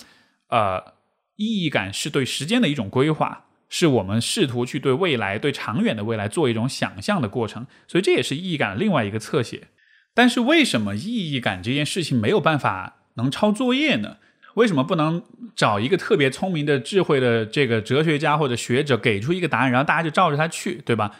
[0.48, 0.94] 呃，
[1.37, 7.66] 意义感是对时间的一种规划，是我们试图去对未来、对长远的未来做一种想象的过程。
[7.88, 9.66] 所以这也是意义感的另外一个侧写。
[10.14, 14.18] 但是为什么意义感这件事情没有办法能抄作业呢？
[14.54, 15.24] 为什么不能
[15.56, 21.16] 找一个特别聪明的、智慧的这个哲学家或者学者给出一个答案，然后大家就照着他去，对吧？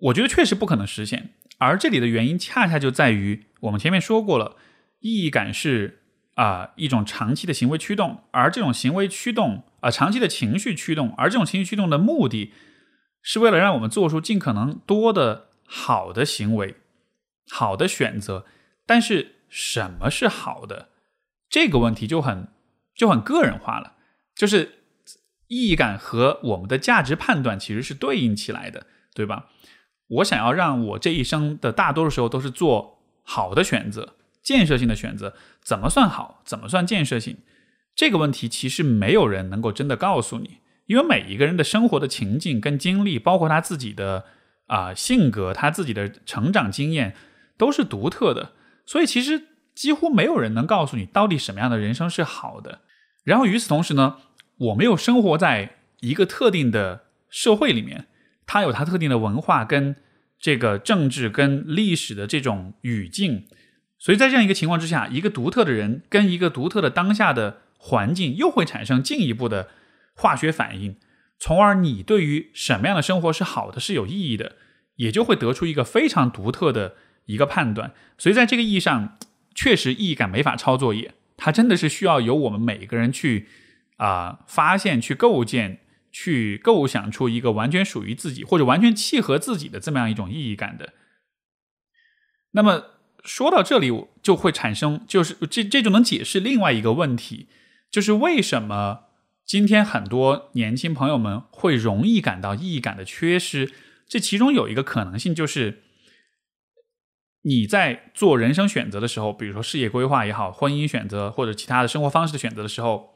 [0.00, 1.30] 我觉得确实不可能实现。
[1.58, 4.56] 而这里的原因恰恰就在于，我们前面说过了，
[4.98, 6.00] 意义感是
[6.34, 12.52] 啊一种长期的行为驱动，而这种行为驱动啊长期的情绪驱动，而这种情绪驱动的目的
[13.22, 16.76] 是为了让我们做出尽可能多的好的行为、
[17.50, 18.46] 好的选择。
[18.86, 20.88] 但是什么是好的
[21.48, 22.48] 这个问题就很
[22.94, 23.94] 就很个人化了，
[24.34, 24.80] 就是
[25.48, 29.48] 意义感和我们的价值判断其实是对应起来的，对吧？
[30.08, 35.34] 我想要让我这一生的大多数时候都是做好的选择、建设性的选择。
[35.62, 36.42] 怎么算好？
[36.44, 37.38] 怎么算建设性？
[38.00, 44.24] 这个问题其实没有人能够真的告诉你，因为每一个人的生活的情境跟经历，包括他自己的
[44.68, 47.14] 啊性格、他自己的成长经验，
[47.58, 48.52] 都是独特的。
[48.86, 52.80] 所以其实几乎没有人能告诉你到底什么样的人生是好的。
[53.22, 54.16] 然后与此同时呢，
[54.56, 58.06] 我们又生活在一个特定的社会里面，
[58.46, 59.94] 它有它特定的文化跟
[60.38, 63.46] 这个政治跟历史的这种语境，
[63.98, 69.70] 所以在这样一个情况之下，一个独特的人跟一个独特的当下的环境又会产生进一步的
[70.14, 70.96] 化学反应，
[71.38, 74.56] 从而你对于什么样的生活是好的、是有意义的，
[74.96, 77.92] 也就会得出一个非常独特的一个判断。
[78.16, 79.18] 所以在这个意义上。
[79.52, 83.48] 确实意义感没法抄作业，它真的是需要由我们每一个人去
[83.96, 85.80] 啊发现、去构建、
[86.12, 90.94] 去构想出一个完全属于自己或者完全契合自己的这么样一种意义感的。
[92.52, 97.48] 那么说到这里，我就会产生就是这这就能解释另外一个问题，
[97.90, 99.00] 就是为什么
[99.44, 103.72] 今天很多年轻朋友们会容易感到意义感的缺失？
[104.08, 105.82] 这其中有一个可能性就是。
[107.42, 113.14] 你在做人生选择的时候，比如说事业规划也好，婚姻选择或者其他的生活方式的选择的时候，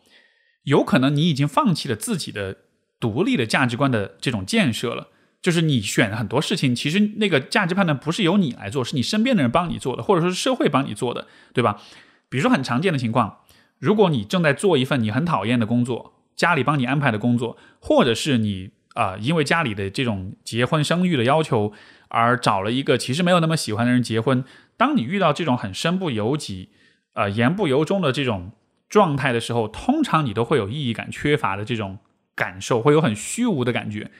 [0.62, 2.56] 有可能你已经放弃了自己的
[2.98, 5.08] 独立的价值观的这种建设了。
[5.42, 11.82] 就是你选很多事情，其实那个价值判断不是由你来做，是你身边的人帮你做的，或者说是社会帮你做的，对吧？
[12.30, 13.43] 比如说很常见的情况，
[13.84, 21.72] 如果你正在做一份你很讨厌的工作，家里帮你安排的工作，或者是你啊因为家里的这种结婚生育的要求。
[22.08, 24.44] 而找了一个其实没有那么喜欢的人结婚。
[24.76, 26.68] 当你遇到这种很身不由己、
[27.14, 28.52] 呃言不由衷的这种
[28.88, 31.98] 状态的时候，通常你都会有意义感缺乏的这种
[32.36, 34.12] 感受，会有很虚无的感觉。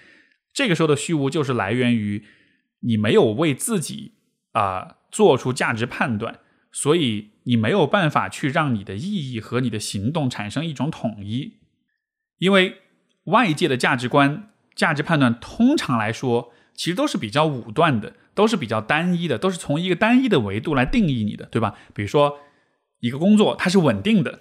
[0.53, 2.25] 这个时候的虚无就是来源于
[2.81, 4.15] 你没有为自己
[4.51, 6.41] 啊做出价值判断，
[6.73, 11.55] 所以你没有办法去让你的意义和你的行动产生一种统一。
[12.39, 12.79] 因为
[13.25, 16.53] 外界的价值观、价值判断通常来说。
[16.77, 21.77] 其实都是比较武断的，都是比较单一的，都是从一个单一的维度来定义你的，对吧？
[21.95, 22.37] 比如说，
[22.99, 24.41] 一个工作它是稳定的，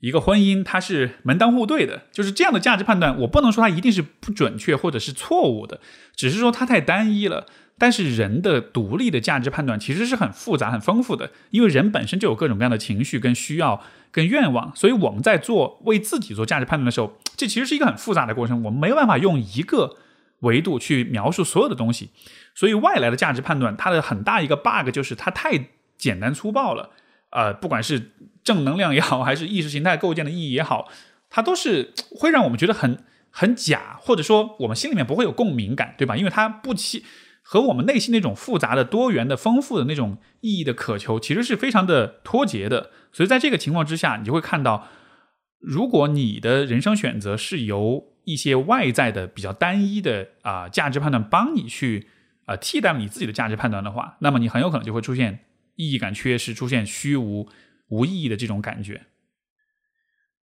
[0.00, 5.80] 一个婚姻它是门当户对的，就是这样的价值判断，我不能说它一定是不准确或者是错误的，
[6.16, 7.46] 只是说它太单一了。
[7.80, 19.96] 但是人的独立的价值判断其实是很复杂、很丰富的，因为人本身就有各种各样的情绪、跟需要、跟愿望，所以我们在做为自己做价值判断的时候，这其实是一个很复杂的过程，我们没有办法用一个。
[20.40, 22.08] 维度去描述所有的东西，
[22.54, 25.66] 所以外来的价值判断，它的很大一个 bug 就是它太
[25.98, 26.88] 简单粗暴了。
[27.28, 28.12] 呃，不管是
[28.42, 30.88] 正能量也好，还是意识形态构建的意义也好，
[31.28, 36.16] 它都是会让我们觉得很很假，或者说我们心里面不会有共鸣感，对吧？
[36.16, 37.04] 因为它不期
[37.42, 42.90] 和我们内心那种复杂的、多元的、丰富的那种意义的渴求，其实是非常的脱节的。
[43.12, 44.88] 所以在这个情况之下，你就会看到，
[45.58, 52.06] 如果你的人生选择是由一些外在的比较单一的啊价值判断帮你去
[52.44, 55.40] 啊替代你自己的价值判断的话，那么你很有可能就会出现
[55.74, 57.48] 意义感缺失，出现虚无
[57.88, 59.06] 无意义的这种感觉。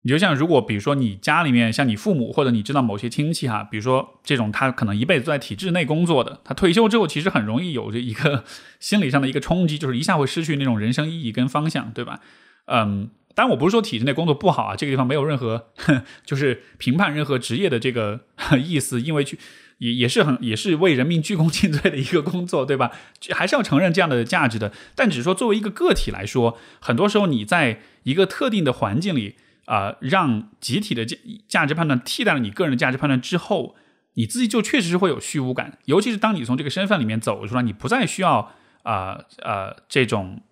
[0.03, 8.45] 你就像如果比如说你家里面像你父母或者你知道某些亲戚哈，比如说这种他可能一辈子都在体制内工作的，他退休之后其实很容易有着一个
[8.79, 12.21] 心理上的一个冲击，就是一下会失去那种人生意义跟方向，对吧？
[12.67, 13.11] 嗯。
[13.35, 15.67] 当然，我不是说体制内工作不好啊，这个地方没有任何
[16.25, 18.23] 就是评判任何职业的这个
[18.59, 19.39] 意思，因为去
[19.77, 22.93] 也也是很也是为人民鞠躬尽瘁的一个工作，对吧？
[23.33, 24.73] 还是要承认这样的价值的。
[24.95, 29.35] 但只是说作为一个个体来说，很多时候你在一个特定的环境里
[29.67, 33.77] 啊，让集体的价价值判断替代了你个人的价值判断之后，
[34.15, 35.79] 你自己就确实是会有虚无感。
[35.85, 38.53] 尤其是当你从这个身份里面走出来，你不再需要
[38.83, 40.43] 啊啊这种。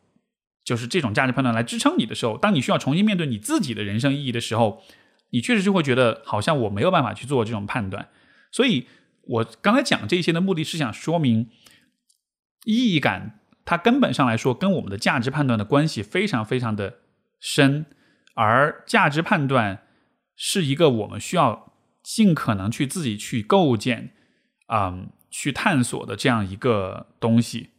[0.64, 4.82] 就是这种价值判断来支撑你的时候，当你需要重新面对你自己的人生意义的时候，
[5.28, 8.08] 你确实就会觉得好像我没有办法去做这种判断。
[8.50, 8.86] 所以，
[9.24, 11.50] 我刚才讲这些的目的是想说明，
[12.64, 16.94] 意义感它根本上来说跟我们的价值判断的关系非常非常的
[17.38, 17.84] 深，
[18.34, 19.82] 而价值判断
[20.36, 24.10] 是一个我们需要尽可能去自己去构建，
[24.68, 27.70] 嗯，去探索的这样一个东西。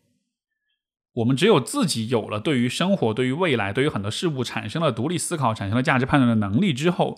[1.16, 7.18] 我们只有自己有了对于生活、对于未来、对于很多事物产生了独立思考、产生了价值判断的能力之后，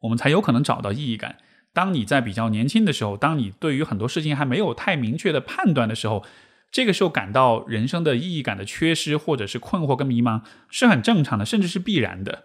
[0.00, 1.36] 我们才有可能找到意义感。
[1.74, 6.24] 当你在比较年轻的时候，当你对于很多事情还没有太明确的判断的时候，
[6.70, 12.44] 这个时候感到人生的意义感的缺失，或者是困惑跟迷茫，是很正常的，甚至是必然的。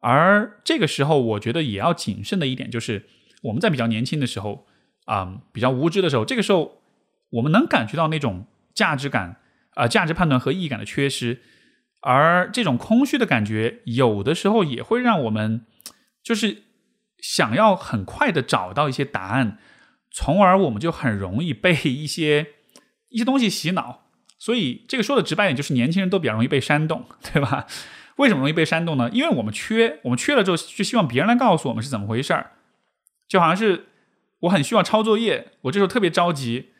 [0.00, 3.06] 而这个时候，我觉得也要谨慎的一点就是，
[3.42, 4.66] 我们在比较年轻的时候，
[5.04, 6.82] 啊，比较无知的时候，这个时候
[7.30, 9.40] 我们能感觉到那种价值感。
[9.74, 11.40] 啊，价值判断和意义感的缺失，
[12.00, 15.66] 而这种空虚的感觉，有的时候也会让我们
[16.20, 16.64] 就是
[17.18, 19.58] 想要很快的找到一些答案，
[20.10, 22.54] 从而我们就很容易被一些
[23.10, 27.68] 一些东西洗脑所以这个说的直白点，就是年轻人都比较容易被煽动，对吧？
[28.18, 29.08] 为什么容易被煽动呢？
[29.12, 32.52] 因为我们缺，我们缺了之后，就希望别人来告诉我们是怎么回事儿，
[33.28, 33.86] 就好像是
[34.40, 36.70] 我很需要抄作业，我这时候特别着急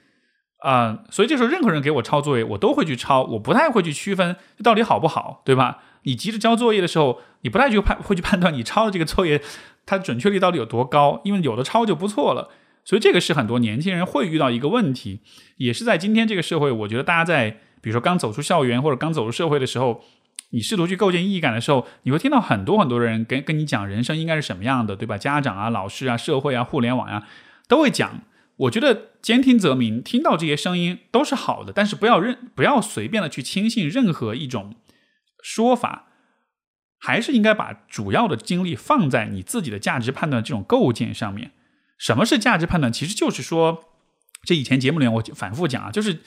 [0.59, 4.35] 啊，所以这时候任何人给我抄作业，我都会去抄，我不太会去区分
[4.65, 5.79] 到底好不好，对吧？
[6.03, 9.41] 你急着交作业的时候，你不太去判会去判断你抄的这个作业
[9.87, 12.51] 它准确率到底有多高，因为有的抄就不错了。
[12.85, 15.21] 所以这个是很多年轻人会遇到一个问题，
[15.59, 20.03] 也是在今天这个社会，我觉得大家在比如说刚走出校园或者刚走入社会的时候。
[20.51, 25.19] 你试图去构建意义感的时候，你会听到很多很多人跟跟你讲人生应该是什么样的，对吧？
[25.19, 27.27] 家长啊、老师啊、社会啊、互联网呀，
[27.69, 28.23] 都会讲。
[28.57, 34.75] 我觉得兼听则明，听到这些声音都是好的，但是不要认，不要随便的去轻信任何一种
[35.43, 36.07] 说法，
[36.99, 41.53] 还是应该把主要的精力放在你自己的价值判断这种构建上面。
[41.99, 42.93] 什么是价值判断？
[42.93, 43.85] 其实就是说，
[44.45, 46.21] 这以前节目里面我反复讲啊，就是。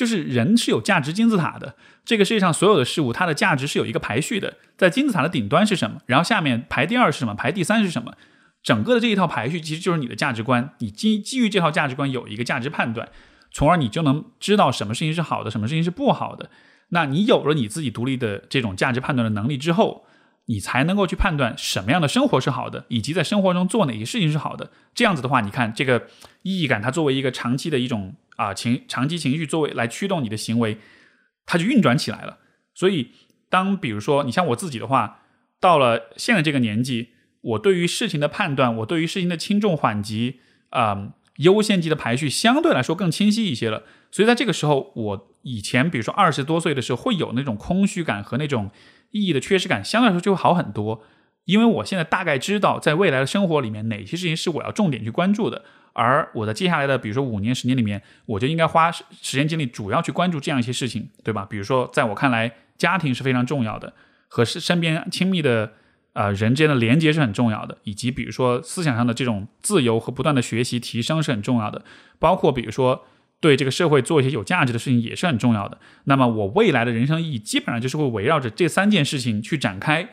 [0.00, 1.74] 就是人是有价值金字塔的，
[2.06, 6.00] 这个世界上所有的事物，它的价值是有一个排序的，在金字塔的顶端是什么？
[6.06, 7.34] 然后下面排第二是什么？
[7.34, 8.14] 排第三是什么？
[8.62, 13.10] 整个的这一套排序其实就是你的价值观，你基基于这套价值观有一个价值判断，
[13.52, 16.48] 从而你就能知道什么事情是好的，什么事情是不好的。
[16.88, 20.06] 那你有了你自己独立的这种价值判断的能力之后，
[20.50, 24.70] 你才能够去判断什么样的生活是好的，以及在生活中做哪些事情是好的。
[24.94, 26.08] 这样子的话，你看这个
[26.42, 28.16] 意义感，它作为一个长期的一种。
[28.36, 30.78] 啊，情长期情绪作为来驱动你的行为，
[31.44, 32.38] 它就运转起来了。
[32.74, 33.10] 所以，
[33.50, 35.20] 当比如说你像我自己的话，
[35.60, 37.10] 到了现在这个年纪，
[37.42, 40.40] 我对于事情的判断，我对于事情的轻重缓急
[40.70, 43.82] 啊，优先级的排序相对来说更清晰一些了。
[44.10, 48.70] 所以在这个时候，我以前比如说二十多岁的时候，会有那种空虚感和那种
[49.10, 51.02] 意义的缺失感，相对来说就会好很多。
[51.44, 55.64] 因为我现在大概知道，在未来的生活里面，哪些事情是我要重点去关注的。
[55.92, 61.44] 而我在接下来的，比如说五年、十年里面，我就应该花时间精力，主要去关注这样一些事情，对吧？
[61.44, 63.92] 比如说，在我看来，家庭是非常重要的，
[64.28, 65.72] 和身身边亲密的
[66.12, 71.82] 啊人之间的连接是很重要的，以及比如说思想上的这种自由和不断的学习提升是很重要的，
[72.20, 73.04] 包括比如说
[73.40, 75.78] 对这个社会做一些有价值的事情也是很重要的。
[76.04, 80.08] 那么我未来的人生意义基本上就是会围绕着这三件事情去展开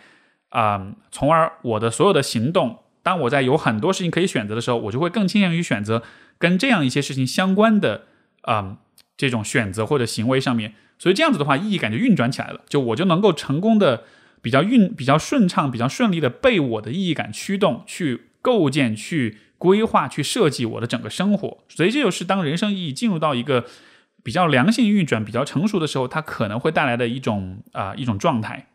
[0.50, 2.80] 啊，从而我的所有的行动。
[3.04, 6.04] 当我在有很多事情可以选择的时候，我就会更倾向于选择
[6.38, 8.04] 跟这样一些事情相关的
[8.42, 8.78] 啊
[9.16, 10.74] 这种选择或者行为上面。
[11.00, 14.04] 所以这样子的话，意义感就运转起来了，就我就能够成功的
[14.42, 21.58] 比较运比较顺畅、比较顺利的被我的意义感驱动，去构建、去规划、去设计我的整个生活。
[21.70, 23.66] 所以这就是当人生意义进入到一个
[24.24, 28.68] 比较良性运转、比较成熟的时候，它可能会带来的一种啊一种状态。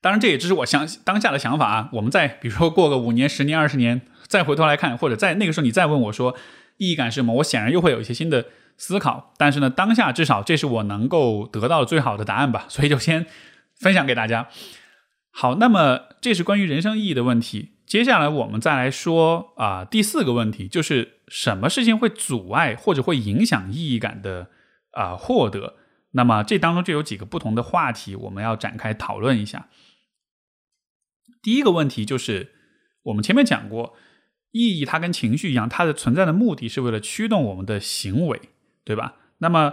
[0.00, 1.88] 当然，这也只是我想当下的想法啊。
[1.94, 6.36] 我们再比如说过个五年、十年、二十年，再回头来看，或者在那个时候你再问我说
[6.76, 8.46] 意义感是什么，我显然又会有一些新的
[8.76, 9.34] 思考。
[9.36, 12.66] 但是呢，当下至少这是我能够得到最好的答案吧。
[12.70, 13.26] 所以就先
[13.74, 14.46] 分享给大家。
[15.32, 17.77] 好，那么这是关于人生意义的问题。
[17.88, 24.50] 接下来我们再来说啊，第四个问题就是什么事情会阻碍或者会影响意义感的
[24.90, 25.76] 啊获得？
[26.10, 29.70] 那么这当中就有几个不同的话题，我们要展开讨论一下。
[31.42, 32.52] 第一个问题就是，
[33.04, 33.96] 我们前面讲过，
[34.50, 38.50] 意义它跟情绪一样，它的存在的目的是为了驱动我们的行为，
[38.84, 39.16] 对吧？
[39.38, 39.72] 那么，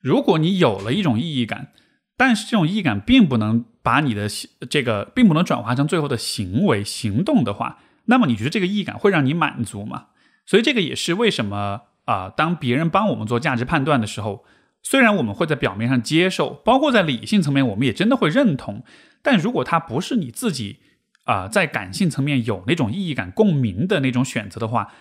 [0.00, 1.72] 如果你有了一种意义感，
[2.16, 4.28] 但是这种意义感并不能把你的
[4.68, 10.06] 这个，并不能转化成最后的行为行动的话，那么你觉得这个意义感会让你满足吗？
[10.44, 14.44] 所以这个也是为什么啊，当别人帮我们做价值判断的时候，
[14.82, 18.82] 虽然我们会在表面上接受，包括在理性层面，我们也真的会认同。
[19.22, 20.80] 但如果它不是你自己
[21.22, 24.92] 啊，在感性层面有那种意义感共鸣的那种选择的话，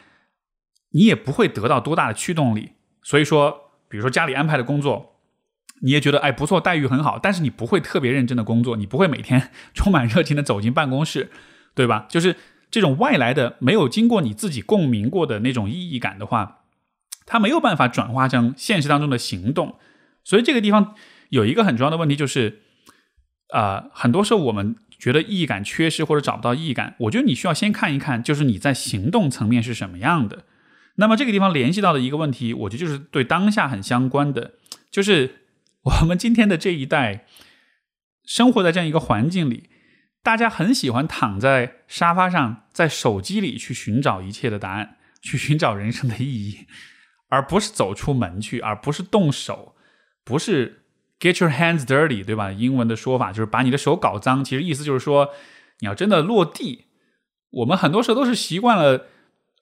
[0.91, 2.73] 你也不会得到多大的驱动力。
[3.01, 5.14] 所以说，比如说家里安排的工作，
[5.85, 11.29] 你也觉得哎不错，待遇很好，但是你不会特别认真的工作，你不会每天充满热情的走进办公室，
[11.73, 12.07] 对吧？
[12.11, 12.35] 就是
[12.69, 16.63] 这种外来的没有经过你自己共鸣过的那种意义感的话，
[17.25, 19.75] 它没有办法转化成现实当中的行动。
[20.23, 20.95] 所以这个地方
[21.29, 22.61] 有一个很重要的问题就是。
[23.49, 30.45] 啊，很多时候我们觉得意义感缺失或者找不到意义感，我觉得你需要先看一看，就是你在行动层面是什么样的。
[30.95, 34.53] 那么这个地方联系到的一个问题，我觉得就是对当下很相关的，
[34.89, 35.44] 就是
[36.01, 37.25] 我们今天的这一代
[38.23, 39.69] 生活在这样一个环境里，
[40.23, 46.65] 大家很喜欢躺在沙发上，在手机里去寻找一切的答案，去寻找人生的意义，
[47.29, 49.75] 而不是走出门去，而不是动手，
[50.23, 50.81] 不是。
[51.17, 52.51] Get your hands dirty，对吧？
[52.51, 54.43] 英文的说法就是把你的手搞脏。
[54.43, 55.29] 其实意思就是说，
[55.79, 56.87] 你要真的落地。
[57.51, 59.07] 我们很多时候都是习惯了，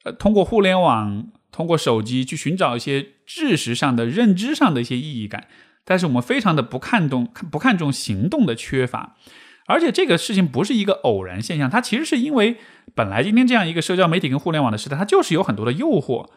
[0.03, 5.47] 呃，通过互联网，通过手机去寻找一些知识上的、认知上的一些意义感，
[5.85, 9.15] 但是我们非常的不看重、不看重行动的缺乏。
[9.65, 12.57] 而且这个事情不是一个偶然现象，它其实是因为
[12.93, 16.29] 本来今天这样一个社交媒体跟互联网的时代，它就是有很多的诱惑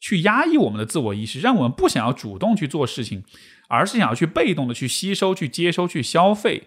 [0.00, 3.22] 去压抑我们的自我意识，让我们不想要主动去做事情，
[3.68, 6.64] 而是想要去被动的去吸收、去接收、去消费，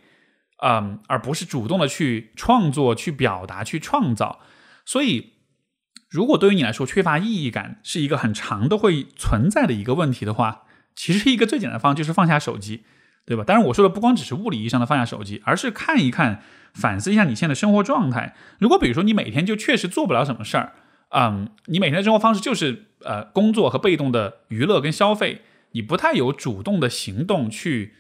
[0.63, 4.39] 嗯，而不是主动的去创作、去表达、去创造。
[4.86, 5.33] 所以，
[6.09, 10.61] 如果对于你来说缺乏意义感是一个很长的会存在的一个问题的话，
[10.95, 12.83] 其实一个最简单方式就是放下手机。
[13.27, 13.43] 对吧？
[13.43, 16.43] 当然，我说的不光只是物理意义上的放下手机，而是看一看、
[16.75, 18.35] 反思一下你现在的生活状态。
[18.59, 20.73] 如果比如说你每天就确实做不了什么事儿，
[21.09, 25.41] 嗯，你每天的生活方式就是呃工作和被动的娱乐跟消费，
[25.71, 27.95] 你不太有主动的行动去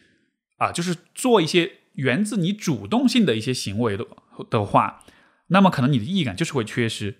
[0.57, 4.05] 啊，就是做一些源自你主动性的一些行为的
[4.51, 5.03] 的话，
[5.47, 7.15] 那么可能你的意义感就是会缺失。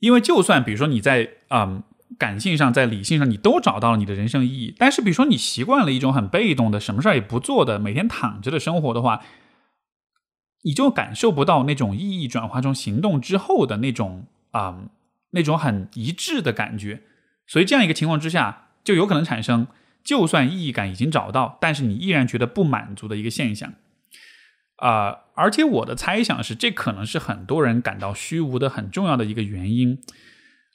[0.00, 1.82] 因为就算比如说你在嗯。
[2.16, 4.74] 感性上，在理性上，你都找到了你的人生意义。
[4.78, 9.22] 但是，比如说你习惯了一种很被动的、什么事儿也不做的、每天躺着的生活的话，
[10.62, 14.88] 你就感受不到那种意义转化成行动之后的那种啊，
[15.30, 17.02] 那种很一致的感觉。
[17.46, 19.66] 所以，这样一个情况之下，就有可能产生，
[20.02, 23.74] 就算意义感已经找到，但是你依然觉得不满足的一个现象。
[24.76, 30.00] 啊，而且我的猜想是，这可能是很多人感到虚无的很重要的一个原因。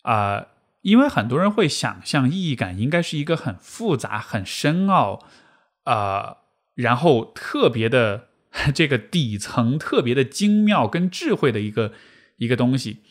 [0.03, 0.45] 啊。
[0.83, 5.25] 因为很多人会想象意义感应该是一个很复杂、很深奥，
[5.85, 6.37] 呃，
[6.75, 8.27] 然后特别的
[8.75, 11.93] 这个底层特别的精妙跟智慧的一个
[12.37, 13.01] 一个东西。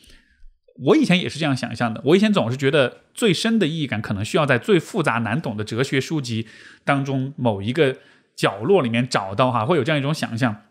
[0.84, 2.00] 我以前也是这样想象的。
[2.04, 6.46] 我以前总是觉得最深的意义感可能需要在最复杂难懂的哲学书籍
[6.84, 7.96] 当中某一个
[8.36, 10.62] 角落里面找到，哈，会有这样一种想象。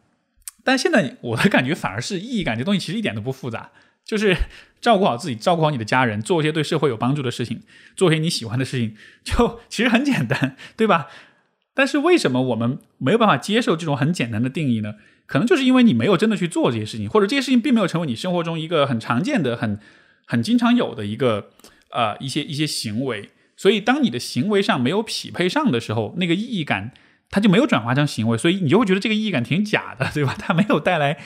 [0.64, 3.72] 但现在我的感觉反而是意义感这东西其实一点都不复杂。
[4.06, 4.36] 就是
[4.82, 7.62] 照顾好自己，照顾好你的家人，做一些对社会有帮助的事情，
[7.96, 11.08] 做一些你喜欢的事情，就其实很简单，对吧？
[11.74, 14.96] 但是为什么我们没有办法接受这种很简单的定义呢？
[15.26, 19.80] 可能就是因为你没有真的去做这些事情，或者这些事情并没有成为你生活中一个很常见的、很
[20.26, 21.52] 很经常有的一个
[21.92, 23.30] 呃一些一些行为。
[23.56, 26.92] 所以当你的行为上没有匹配上的时候，那个意义感
[27.30, 30.36] 它就没有转化成行为，所以你就会觉得这个意义感挺假的，对吧？
[30.38, 31.18] 它没有带来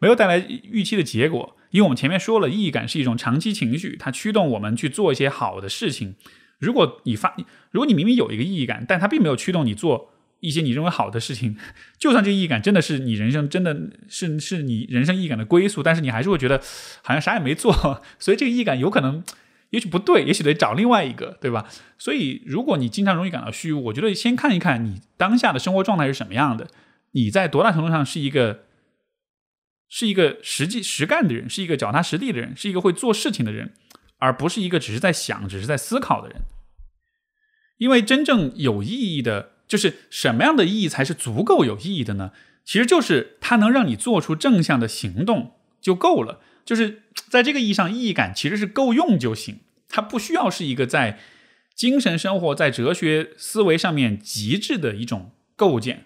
[0.00, 1.56] 没有带来预期的结果。
[1.70, 6.16] 因为我们前面说了，意义感是一种长期情绪，它驱动我们去做一些好的事情。
[6.58, 7.36] 如果你发，
[7.70, 11.56] 如果你明明有一个意义感，但它并没有驱动你做一些你认为好的事情，
[11.96, 13.76] 就算这个意义感真的是你人生真的
[14.08, 16.60] 是是你人生意义感的归宿，但是你还是会觉得
[17.02, 17.72] 好像啥也没做，
[18.18, 19.22] 所以这个意义感有可能
[19.70, 21.66] 也许不对，也许得找另外一个，对吧？
[21.96, 26.66] 所以如果你经常容易感到虚无，我觉得先看一看你当下的生活状态是什么样的，
[27.12, 28.64] 你在多大程度上是一个。
[29.90, 33.74] 是一个实际实干的人，是一个脚踏实地的人，是一个会做事情的人，
[34.18, 36.42] 而不是一个只是在想、只是在思考的人。
[37.76, 42.30] 因为真正有意义的，就是什么样的意义才是足够有意义的呢？
[42.64, 46.40] 其实就是它能让你做出正向的行动就够了。
[46.64, 51.18] 就是在这个意义上，意义感其实是够用就行，它不需要是一个在
[51.74, 56.04] 精神生活、在哲学思维上面极致的一种构建。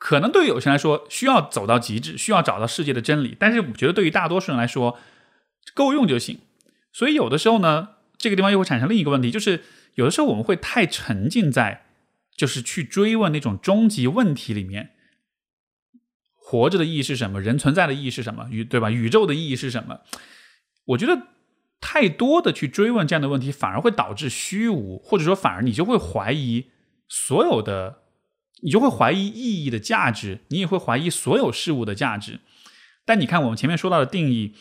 [0.00, 3.36] 可能对于有些人来说，需要走到极致，需要找到世界的真理。
[3.38, 4.98] 但是我觉得，对于大多数人来说，
[5.74, 6.38] 够用就行。
[6.90, 9.62] 所以有的时候呢，这个地方又会产生另一个问题，就是
[9.96, 11.84] 有的时候我们会太沉浸在，
[12.34, 14.92] 就是去追问那种终极问题里面：
[16.34, 17.38] 活着的意义是什么？
[17.38, 18.48] 人存在的意义是什么？
[18.50, 18.90] 宇对吧？
[18.90, 20.00] 宇宙的意义是什么？
[20.86, 21.26] 我觉得
[21.78, 26.70] 太多的去追问这样的问题，反而会导致虚无，或者说反而你就会怀疑
[27.06, 27.99] 所有的。
[28.62, 32.40] 你就会怀疑意义的价值，你也会怀疑所有事物的价值。
[33.04, 34.54] 但你看，我们前面说到的定义，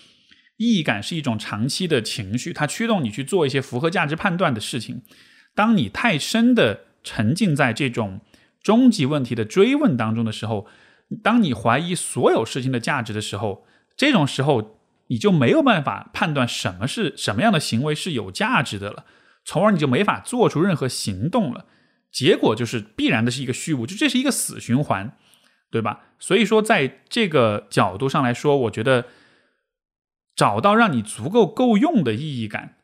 [0.58, 5.02] 意义感是一种长期的情绪，它驱动你去做一些符合价值判断的事情。
[5.54, 8.22] 当你太深的沉浸在这种
[8.62, 10.68] 终极问题的追问当中的时候，
[11.22, 13.66] 当你怀疑所有事情的价值的时候，
[13.98, 19.06] 这种时候你就没有办法判断什么是什么样的行为是有价值的了，
[19.44, 21.66] 从而你就没法做出任何行动了。
[22.12, 25.16] 结果就是必然的是一个虚无，就这是一个死循环，
[25.70, 26.06] 对吧？
[26.18, 29.06] 所以说，在这个角度上来说，我觉得
[30.36, 32.78] 找到让你足够够用的意义感，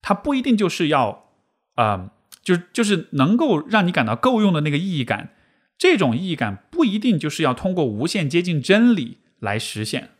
[0.00, 1.28] 它不一定就是要
[1.74, 2.12] 啊，
[2.42, 5.34] 就就是能够让你感到够用的那个意义感。
[5.76, 10.10] 这种意义感不一定就是要通过无限接近真理来实现，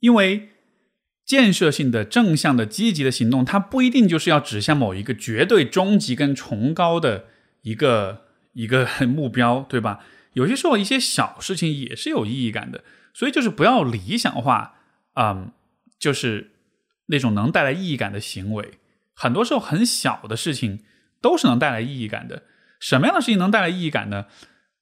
[0.00, 0.48] 因为
[1.24, 7.26] 建设性的、正向的、积极的行动，它不一定就是要指向某一个绝对终极跟崇高的。
[7.66, 9.98] 一个一个 目标，对吧？
[10.34, 14.76] 有些时候一些小事情也是有意义感的，所以就是不要理想化，
[15.14, 15.50] 嗯，
[15.98, 16.52] 就是
[17.06, 18.78] 那种能带来意义感的行为，
[19.14, 20.84] 很多时候很小的事情
[21.20, 22.44] 都是能带来意义感的。
[22.78, 24.26] 什么样的事情能带来意义感呢？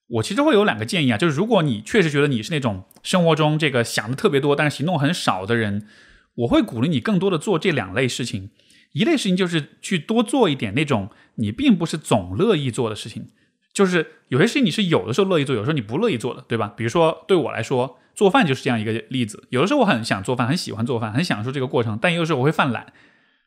[0.09, 5.87] 我其实会有两个建议啊，就是如果你确实觉得你是那种生活中这个想的特别多，但是行动很少的人，
[6.35, 8.51] 我会鼓励你更多的做这两类事情。
[8.93, 13.28] 一类事情就是去多做一点那种你并不是总乐意做的事情，
[13.72, 16.72] 就是有些事情你是有的时候乐意做，有时候你不乐意做的，对吧？
[16.76, 19.45] 比如说对我来说，做饭就是这样一个例子。
[19.51, 22.93] 有的时候我很想做饭，很喜欢做饭，很享受这个过程，但有的时候我会犯懒。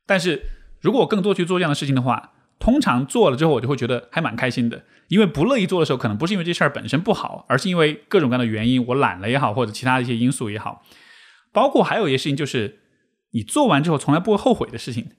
[0.05, 0.43] 但是
[0.81, 4.83] 如果我更多去做这样的事情的话，通常做了之后，我就会觉得还蛮开心的。
[5.09, 10.83] 因为不乐意做的时候，可能不是因为这事儿本身不好，而是因为各种各样的原因，我懒了也好，或者其他的一些因素也好。
[11.53, 12.79] 包括还有一些事情，就是
[13.31, 15.11] 你做完之后从来不会后悔的事情。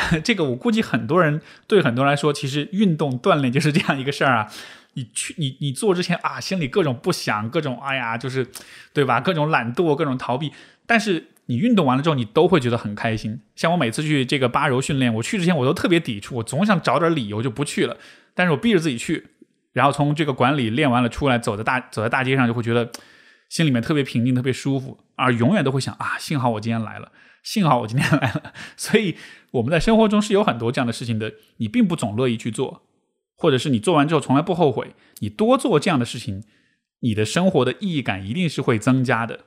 [0.24, 4.50] 这个我估计很多人对很多人来说，其实运动锻炼就是这样一个事儿啊。
[4.94, 8.46] 你去你你做之前啊，心里各种不想，各种哎呀，就是
[8.92, 9.20] 对吧？
[9.20, 10.52] 各种懒惰，各种逃避，
[10.86, 11.28] 但是。
[11.48, 13.40] 你运动完了之后，你都会觉得很开心。
[13.54, 17.96] 像我每次去这个八柔训练，我去之前我都特别抵触，我总想找点理由就不去了。
[18.34, 19.28] 但是我逼着自己去，
[19.72, 22.90] 然后从这个馆里练完了出来，走在大走在大街上，就会觉得
[23.48, 24.98] 心里面特别平静，特别舒服。
[25.14, 27.12] 而永远都会想啊，幸好我今天来了，
[27.44, 28.52] 幸好我今天来了。
[28.76, 29.14] 所以
[29.56, 32.82] 我们在生活中是有很多这样的事情的，你并不总乐意去做，
[33.36, 34.94] 或者是你做完之后从来不后悔。
[35.18, 36.44] 你多做这样的事情，
[37.00, 39.44] 你的生活的意义感一定是会增加的。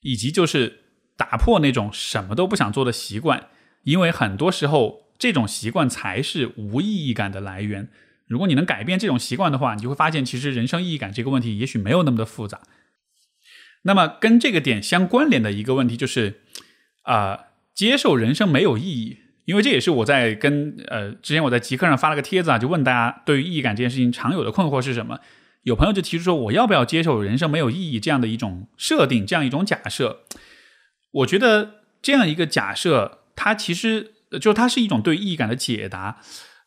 [0.00, 0.84] 以及就是
[1.16, 3.48] 打破那种什么都不想做的习惯，
[3.82, 7.90] 因为很多时候这种习惯才是无意义感的来源。
[8.26, 12.62] 如果你能改变这种习惯的话，你就会发现，其实人生意义感这个问题也许没有那么的复杂。
[13.82, 16.42] 那么跟这个点相关联的一个问题就是，
[17.02, 19.18] 啊，接受人生没有意义。
[19.46, 25.18] 因为这也是我在跟呃之前我在极客上发了个帖子啊，就问大家对于意义感这件事情常有的困惑是什么。
[25.62, 30.20] 有朋友就提出说：“我要不要接受人生没有意义这样的一种设定，这样一种假设？”
[31.12, 36.20] 我觉得这样一个假设，它其实就它是一种对意义感的解答。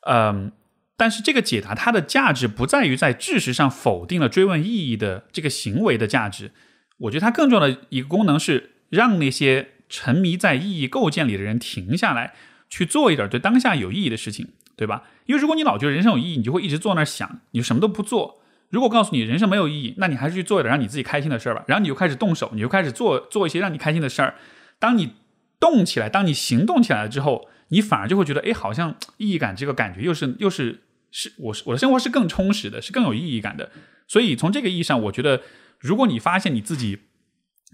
[0.06, 0.52] 嗯，
[0.98, 6.52] 但是这个解答它的价值不在于在知识上否定了追问意义的这个行为的价值。
[6.98, 12.34] 我觉得它更重要的一个功能是让那些沉迷在意义构建里的人停下来，
[12.68, 15.04] 去做一点对当下有意义的事情，对吧？
[15.28, 18.42] 因为如果你老觉得人生有意义，你就会一直坐那儿想，你就什么都不做。
[18.72, 21.64] 如果告诉你人生没有意义，那你还是去做一点让你自己开心的事儿吧。
[21.68, 24.34] 然后你就开始动手，你就开始做做一些让你开心的事儿。
[24.80, 25.14] 当你
[25.60, 30.82] 动起来，当你行动起来了之后，你反而就会觉得，哎，好像意义感这个感觉又是又是
[31.12, 33.70] 是，我是我的生活是更充实的，是更有意义感的。
[34.08, 35.44] 所以从这个意义上，我觉得，
[35.78, 37.04] 如果你发现你自己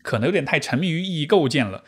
[0.03, 1.85] 可能有点太沉迷于意义构建了，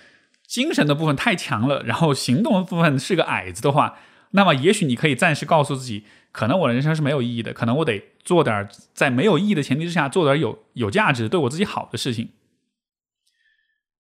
[0.52, 3.98] 精神的部分太强了，然后行动的部分是个矮子的话，
[4.32, 6.04] 那么也许你可以暂时告诉自己。
[6.34, 12.32] 可能我的人生是没有意义的，可能我得做点在没有意义的前提之下做点有有价值、对我自己好的事情，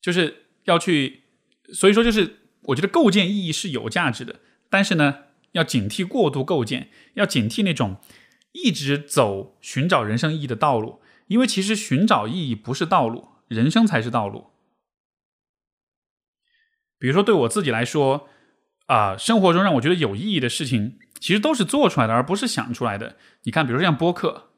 [0.01, 1.21] 就是要去。
[1.73, 5.19] 所以说，就是我觉得构建意义是有价值的，但是呢，
[5.53, 7.95] 要警惕过度构建，要警惕那种
[8.51, 14.50] 一直走寻找人生意义的道路，因为其实寻找意义不是道路，人生才是道路。
[17.01, 18.29] 比如说，对我自己来说，
[18.85, 20.99] 啊，生活中让我觉得有意义的事情。
[21.19, 23.15] 其实都是做出来的，而不是想出来的。
[23.43, 24.49] 你看，比如说像播客，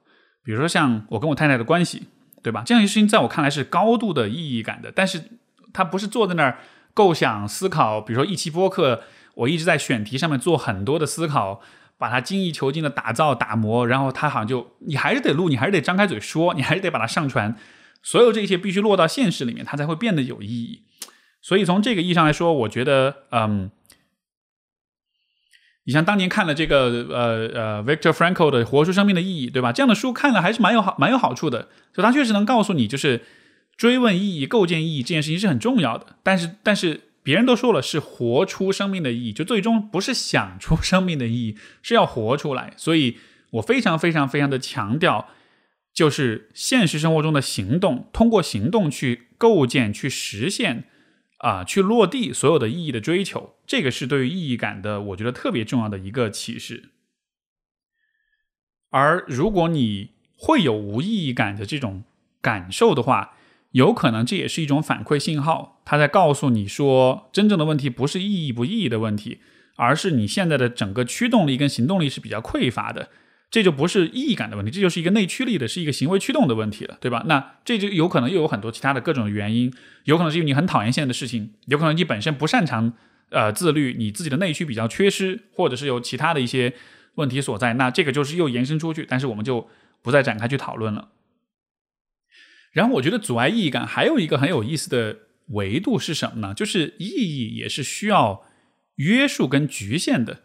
[0.43, 2.03] 比如说像我跟我太太的关系，
[2.41, 2.63] 对吧？
[2.65, 4.89] 这样一些事情在我看来是高度的意义感的。
[4.89, 5.23] 但是
[5.73, 6.59] 它不是坐在那儿
[6.93, 7.99] 构想、思考。
[7.99, 9.03] 比如说一期播客，
[9.35, 11.61] 我一直在选题上面做很多的思考，
[11.97, 17.55] 把它精益求精的打造、打磨，然后它好像就你还是得录，你还是得张开嘴说，你还是得把它上传。
[18.01, 20.83] 所有这些必须落到现实里面，它才会变得有意义。
[21.43, 23.69] 所以从这个意义上来说，我觉得，嗯。
[25.85, 29.73] 你像当年看了这个呃呃 Victor Frankl 的《活出生命的意义》，对吧？
[29.73, 33.25] 这样的书看了还是蛮有好蛮有好处的，就他确实能告诉你，就是
[33.75, 36.15] 追问意义、构建意义这件事情是很重要的。
[36.23, 42.71] 但是但是别人都说了，是活出生命的意义，就最终不是想出生命的意义，是要活出来。
[42.77, 43.17] 所以
[43.51, 45.27] 我非常非常非常的强调，
[45.93, 50.85] 就是现实生活中的行动，通过行动去构建、去实现。
[51.43, 56.91] 啊，去落地所有的意义的追求，这个是对于意义感的，我觉得特别重要的一个启示。
[58.91, 62.05] 而如果你会有无意义感的这种
[62.39, 63.35] 感受的话，
[63.71, 69.39] 有可能这也是一种反馈信号，他在告诉你说，真正的问题不是意义不意义的问题，
[69.75, 73.09] 而是你现在的整个驱动力跟行动力是比较匮乏的。
[73.53, 77.23] 这就不是意义感的问题，这就是一个内驱力的，是一个行为驱动的问题了，对吧？
[77.27, 79.71] 那这就有可能又有很多其他的各种原因，
[80.05, 82.93] 有可能是因为你很讨厌现在的事情，有可能你本身不擅长
[83.29, 86.73] 呃自律，你自己的内驱比较缺失，或者是有其他的一些
[87.13, 87.75] 问题所在。
[87.75, 89.69] 那这个就是又延伸出去，但是我们就
[90.01, 91.09] 不再展开去讨论了。
[92.71, 96.55] 然后我觉得阻碍意义感还有一个很有意思的维度是什么呢？
[96.55, 98.47] 就是意义也是需要
[98.95, 100.41] 约束跟局限的。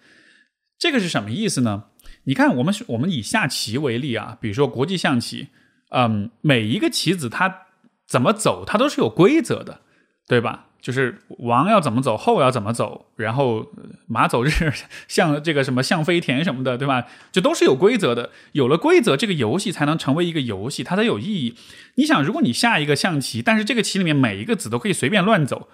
[0.78, 1.84] 这个是什么意思呢？
[2.28, 5.48] 你看，我们我们以下棋为例啊，比如说国际象棋，
[5.88, 7.62] 嗯，每一个棋子它
[8.06, 9.80] 怎么走，它都是有规则的，
[10.28, 10.66] 对吧？
[10.82, 13.66] 就是王要怎么走，后要怎么走，然后
[14.06, 14.50] 马走日，
[15.08, 17.06] 像这个什么象飞田什么的，对吧？
[17.32, 18.28] 这都是有规则的。
[18.52, 21.54] 有了规则，这个游戏才能成为一个游戏，它才有意义。
[21.94, 25.68] 你想，如果你下一个象棋，但是这个棋里面每一个子都可以随便乱走，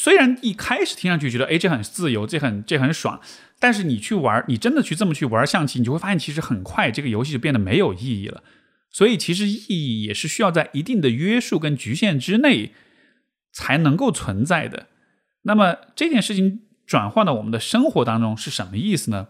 [0.00, 3.20] 虽然一开始听上去觉得哎这很自由，这很这很爽，
[3.58, 8.42] 但是你去玩，你真的去这么去玩象棋，你就会发现其实很快这个游戏就变得没有意义了。
[8.90, 12.72] 所以其实意义也是需要在一定的约束跟局限之内。
[13.52, 14.86] 才能够存在的。
[15.42, 19.26] 那么这件事情转换到我们的生活当中是什么意思呢？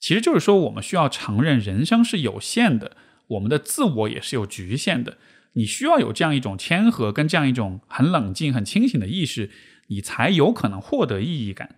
[0.00, 2.96] 其实就是说，我们需要承认人生是有限的，
[3.28, 5.16] 我们的自我也是有局限的。
[5.52, 9.48] 你需要有这样一种谦和跟这样一种很冷静、很清醒的意识，
[9.92, 11.76] 你才有可能获得意义感。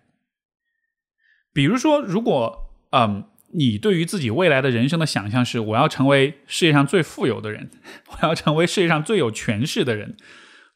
[1.53, 7.71] 比如说，如果嗯，你对于自己未来的人生的想象是我要成为世界上最富有的人，
[8.11, 10.17] 我要成为世界上最有权势的人，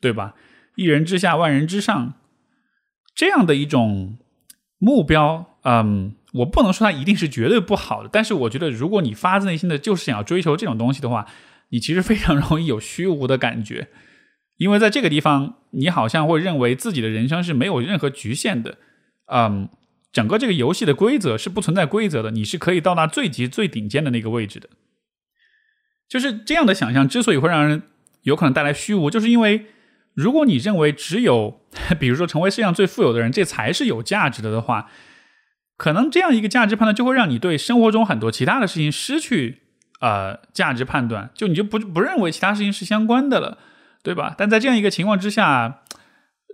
[0.01, 0.34] 对吧？
[0.76, 2.14] 一人之下，万人之上，
[3.14, 4.18] 这样的一种
[4.78, 11.26] 目标，嗯，我不能说它一定是绝对不好的，但是我觉得，如果你发自内心的就是想要追求这种东西的话，
[11.70, 13.89] 你其实非常容易有虚无的感觉，
[14.59, 18.76] 因为在这个地方，你好像会认为自己的人生是没有任何局限的，
[19.32, 19.70] 嗯，
[20.12, 24.68] 整个这个游戏的规则是不存在规则的，你是可以到达最极最顶尖的那个位置的，
[26.06, 27.82] 就是这样的想象之所以会让人
[28.22, 29.66] 有可能带来虚无，就是因为。
[30.14, 31.61] 如果你认为只有，
[32.00, 34.90] 比如说成为世界上最富有的人，这才是有价值的的话，
[35.76, 39.62] 可能这样一个价值判断就会让你对生活中很多其他的事情失去
[40.00, 43.59] 呃价值判断，就你就不不认为其他事情是相关的了，
[44.03, 44.34] 对吧？
[44.38, 45.82] 但在这样一个情况之下，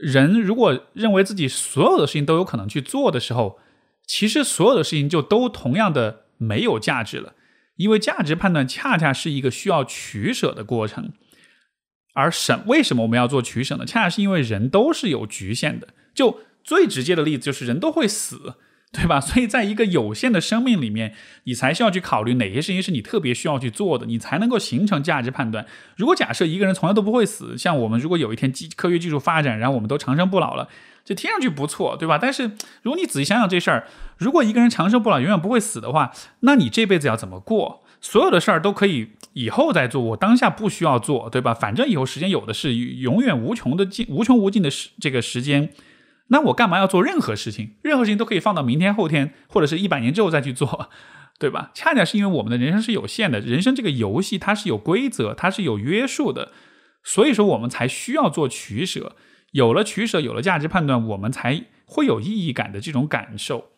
[0.00, 3.58] 人如果认为自己所有的事情都有可能去做的时候，
[4.06, 7.34] 其实所有的事情就都同样的没有价值了，
[7.76, 11.12] 因为价值判断恰恰是一个需要取舍的过程。
[12.14, 13.84] 而什为什么我们要做取舍呢？
[13.84, 15.88] 恰恰是因为人都是有局限的。
[16.14, 18.54] 就最直接的例子就是人都会死，
[18.94, 19.20] 对吧？
[19.20, 21.14] 所以在一个有限的生命里面，
[21.44, 25.66] 你才需要去考虑哪些事情是你特别需要去做的，你才能够形成价值判断。
[25.96, 30.68] 如果假设一个人从来都不会死，像我们如果有一天技科学技术发展，然后我们都长生不老了，
[31.04, 32.16] 这听上去不错，对吧？
[32.16, 37.82] 但是如果你仔细想想这事儿，如果一个人长生不老，永远不会死的话，那你这辈子要怎么过？
[38.00, 41.54] 所有的事儿都可以以后再做，我当下不需要做，对吧？
[41.54, 45.70] 反正以后时间有的是，永远无穷的尽、无穷无尽的时这个时间，
[46.28, 47.76] 那我干嘛要做任何事情？
[47.82, 50.90] 任何事情都可以放到明天、后天，或者是一百年之后再去做，
[51.38, 51.70] 对吧？
[51.74, 56.52] 恰恰是因为我们的人生是有限的，人生这个游戏它是有规则，它是有约束的，
[57.02, 59.16] 所以说我们才需要做取舍。
[59.52, 63.70] 有了取舍，有了价值判断，我们才会有意义感的这种感受。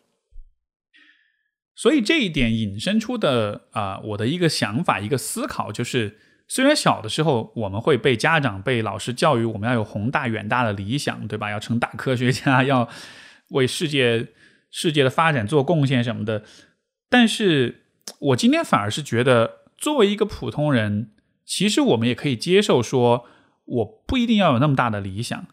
[1.75, 6.17] 所以这一点引申出的啊，我的一个想法、一个思考就是，
[6.47, 11.51] 虽然小的时候我们会被家长、被老师教育，我们要有宏大远大的理想，对吧？
[11.51, 12.87] 要成大科学家， 要
[13.49, 14.27] 为世界
[14.71, 16.43] 世界的发展做贡献什么的。
[17.09, 17.83] 但是
[18.19, 21.11] 我今天反而是觉得，作为一个普通人，
[21.45, 23.25] 其实我们也可以接受，说
[23.65, 25.47] 我不一定要有那么大的理想，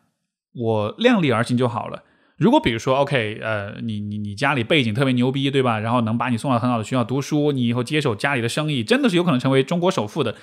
[0.53, 2.05] 我量力而行就好了。
[2.37, 5.79] 如果比如说，OK，呃，你你你家里背景特别牛逼，对吧？
[5.79, 10.35] 然后能把你送到很好的学校读书，你以后接手家里的生意，真的是有可能成为中国首富的，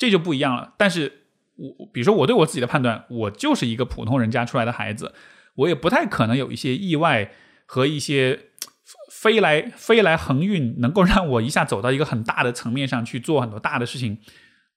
[0.00, 0.72] 这就不一样了。
[0.78, 1.26] 但是，
[1.56, 5.12] 我比如说我对我自己的判断，我就是一个普通人家出来的孩子，
[5.56, 7.30] 我也不太可能有一些意外
[7.66, 8.46] 和一些
[9.12, 14.18] 飞来飞来横运，能够让我一下走到一个很大的层面上去做很多大的事情，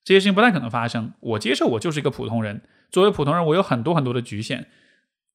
[0.04, 1.14] 这些事情不太可能发生。
[1.22, 2.62] 我接受我就是一个普通人，
[2.92, 4.68] 作为普通人，我有很多很多的局限。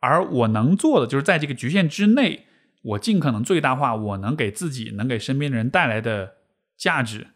[0.01, 2.45] 而我能做的就是在这个局限之内，
[2.82, 6.34] 我尽可能最大化我能给自己、能给身边的人带来的
[6.76, 7.26] 价值，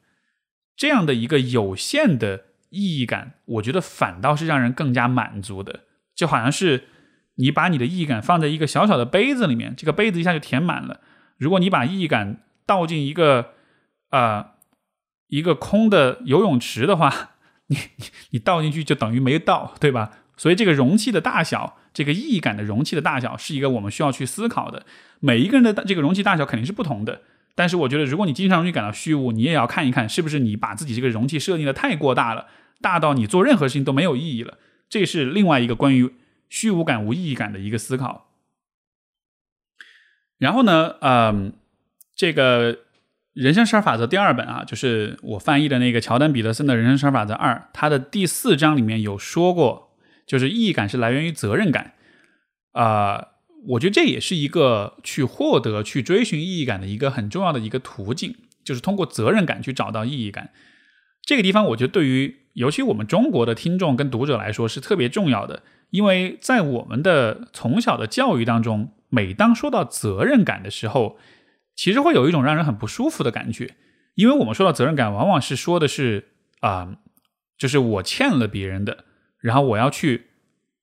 [0.83, 5.85] 这样的一个有限的意义感，我觉得反倒是让人更加满足的。
[6.13, 6.89] 就好像是
[7.37, 10.99] 你把你的意义感放在一个小小的杯子里面，这个杯子一下就填满了。
[11.39, 13.53] 如果你把意义感倒进一个
[14.09, 14.55] 啊
[15.29, 17.31] 一个空的游泳池的话，
[17.71, 17.79] 你
[18.31, 20.11] 你倒进去就等于没倒，对吧？
[20.37, 21.79] 所以这个容器的大小。
[21.95, 24.85] 这个意义感的容器的大小是一个我们需要去思考的。
[25.21, 27.21] 每一个人的这个容器大小肯定是不同的，
[27.55, 32.47] 但是我觉得，如果你经常容易感到虚无，你也要看一看，是不是你把自己这个容器设定的太过大了，
[32.81, 34.59] 大到你做任何事情都没有意义了。
[34.89, 36.15] 这是另外一个关于
[36.49, 38.31] 虚无感、无意义感的一个思考。
[40.39, 41.53] 然后呢，嗯，
[42.15, 42.79] 这个
[43.33, 49.91] 人生十二法则第二本啊，就是我翻译的那个乔丹·彼得森的《人生十二法则二》，它的第四章里面有说过。
[50.25, 51.95] 就是意义感是来源于责任感，
[52.71, 53.32] 啊，
[53.69, 58.35] 我觉得这也是一个去获得、去追寻意义感的一个很重要的一个途径，
[58.65, 60.51] 就是通过责任感去找到意义感。
[61.23, 71.17] 这个地方，我觉得对于尤其我们中国的听众跟读者来说是特别重要的，因为在我们的从小的教育当中，每当说到责任感的时候，
[71.77, 73.77] 其实会有一种让人很不舒服的感觉，
[74.17, 76.97] 因为我们说到责任感，往往是说的是啊，
[77.57, 79.05] 就是我欠了别人的，
[79.39, 80.27] 然后我要去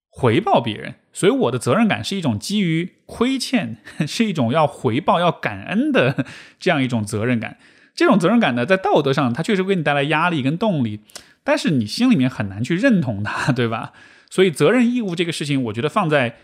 [0.09, 6.25] 回报别人，所以我的责任感是一种基于亏欠， 是一种要回报、要感恩的
[6.59, 7.57] 这样一种责任感。
[7.95, 11.01] 这种责任感呢，在道德上，它确实给你带来压力跟动力，
[11.43, 13.91] 但是你心里面很难去认同它， 对吧？
[14.29, 16.37] 所以责任义务这个事情，我觉得放在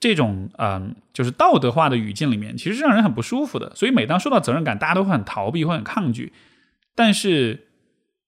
[0.00, 3.74] 这种嗯，就是道德化的语境里面，其实是让人很不舒服的。
[3.74, 6.32] 所以每当说到责任感，大家都会很逃避，会很抗拒。
[6.94, 7.66] 但是，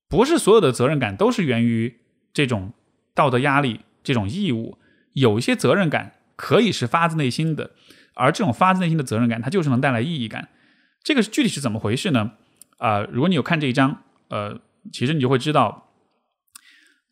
[0.09, 1.97] 不是所有的责任感都是源于
[2.33, 2.73] 这种
[3.15, 4.77] 道德压力、这种义务。
[5.15, 7.71] 有一些责任感可以是发自内心的，
[8.15, 10.51] 而这种发自内心的责任感，它就是能带来意义感。
[11.03, 12.33] 这个具体是怎么回事呢？
[12.79, 14.61] 啊，如果你有看这一章，呃，
[14.93, 15.91] 其实你就会知道，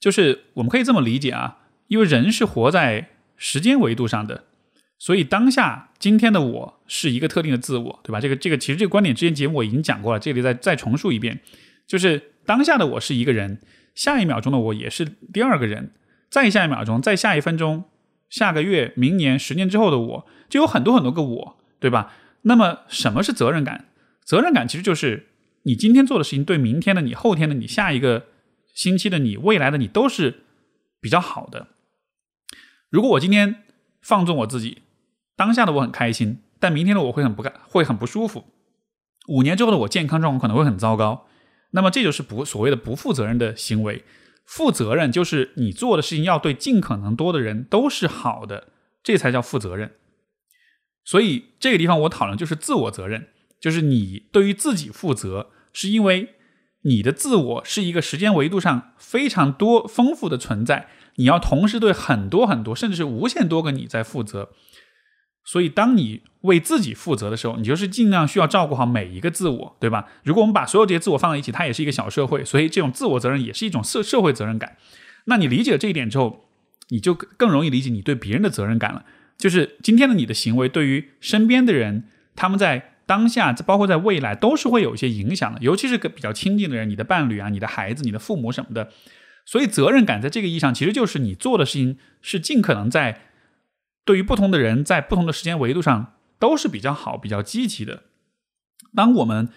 [0.00, 4.44] 就是我们可以这么理解啊，因为人是活在时间维度上的，
[4.98, 8.20] 所以当下今天的我是一个特定的自我，对吧？
[8.20, 11.40] 这个这个其实这个观点之前节目我已经讲过了，这里再再重述一遍，
[11.86, 13.60] 就是当下的我是一个人，
[13.94, 15.92] 下一秒钟的我也是第二个人，
[16.30, 17.84] 再下一秒钟，再下一分钟，
[18.32, 22.14] 下个月、明年、十年之后的我，就有很多很多个我，对吧？
[22.42, 23.84] 那么什么是责任感？
[24.24, 25.28] 责任感其实就是。
[25.64, 28.26] 你今天做的事情，对明天的你、后天的你、下一个
[28.74, 30.42] 星期的你、未来的你都是
[31.00, 31.68] 比较好的。
[32.90, 33.62] 如果我今天
[34.00, 34.78] 放纵我自己，
[35.36, 38.46] 当下的我很开心，但明天的我会很不干会很不舒服。
[39.28, 41.28] 五年之后的我健康状况可能会很糟糕。
[41.70, 44.02] 那么这就是不所谓的不负责任的行为。
[44.44, 48.68] 负责任就是你做的事情要对尽可能多的人都是好的，
[49.02, 49.92] 这才叫负责任。
[51.04, 53.28] 所以这个地方我讨论就是自我责任。
[53.60, 56.34] 就是你对于自己负责，是因为
[56.82, 64.50] 你的自我是一个时间维度上非常多丰富的存在，你要同时对很多很多，甚至是无限多个你在负责。
[65.44, 70.06] 所以，当你为自己负责的时候，你就是尽量需要照顾好每一个自我，对吧？
[70.24, 74.76] 如果我们把所有这些自我放在一起，它也是一个小社会，所以这种自我责任也是一种社社会责任感。
[75.24, 76.44] 那你理解了这一点之后，
[76.88, 79.04] 你就更容易理解你对别人的责任感了。
[79.36, 82.90] 就是今天的你的行为对于身边的人，他们在。
[83.04, 88.90] 当下，包括在未来，都是会有一些影响的，尤其是跟比较亲近的人，你的伴侣啊，你的孩子，你的父母什么的。
[89.44, 93.20] 所以，责任感在这个意义上，其实就是你做的事情是尽可能在
[94.04, 98.02] 对于不同的人，在不同的时间维度上都是比较好、比较积极的。
[98.94, 99.48] 当我们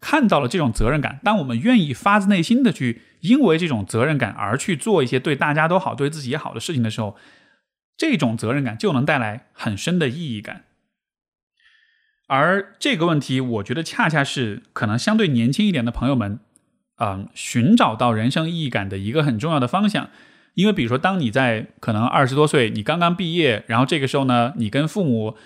[0.00, 7.16] 看到了这种责任感，当我们愿意发自内心的去因为这种责任感而去做一些对大家都好、对自己也好的事情的时候，
[7.96, 10.64] 这种责任感就能带来很深的意义感。
[12.28, 16.40] 而这个问题，我觉得恰恰是可能相对年轻一点的朋友们，
[16.98, 20.10] 嗯，寻找到人生意义感的一个很重要的方向。
[20.56, 25.36] 因为比如说，当你在可能二十多岁，你刚刚毕业，然后这个时候呢，你跟父母，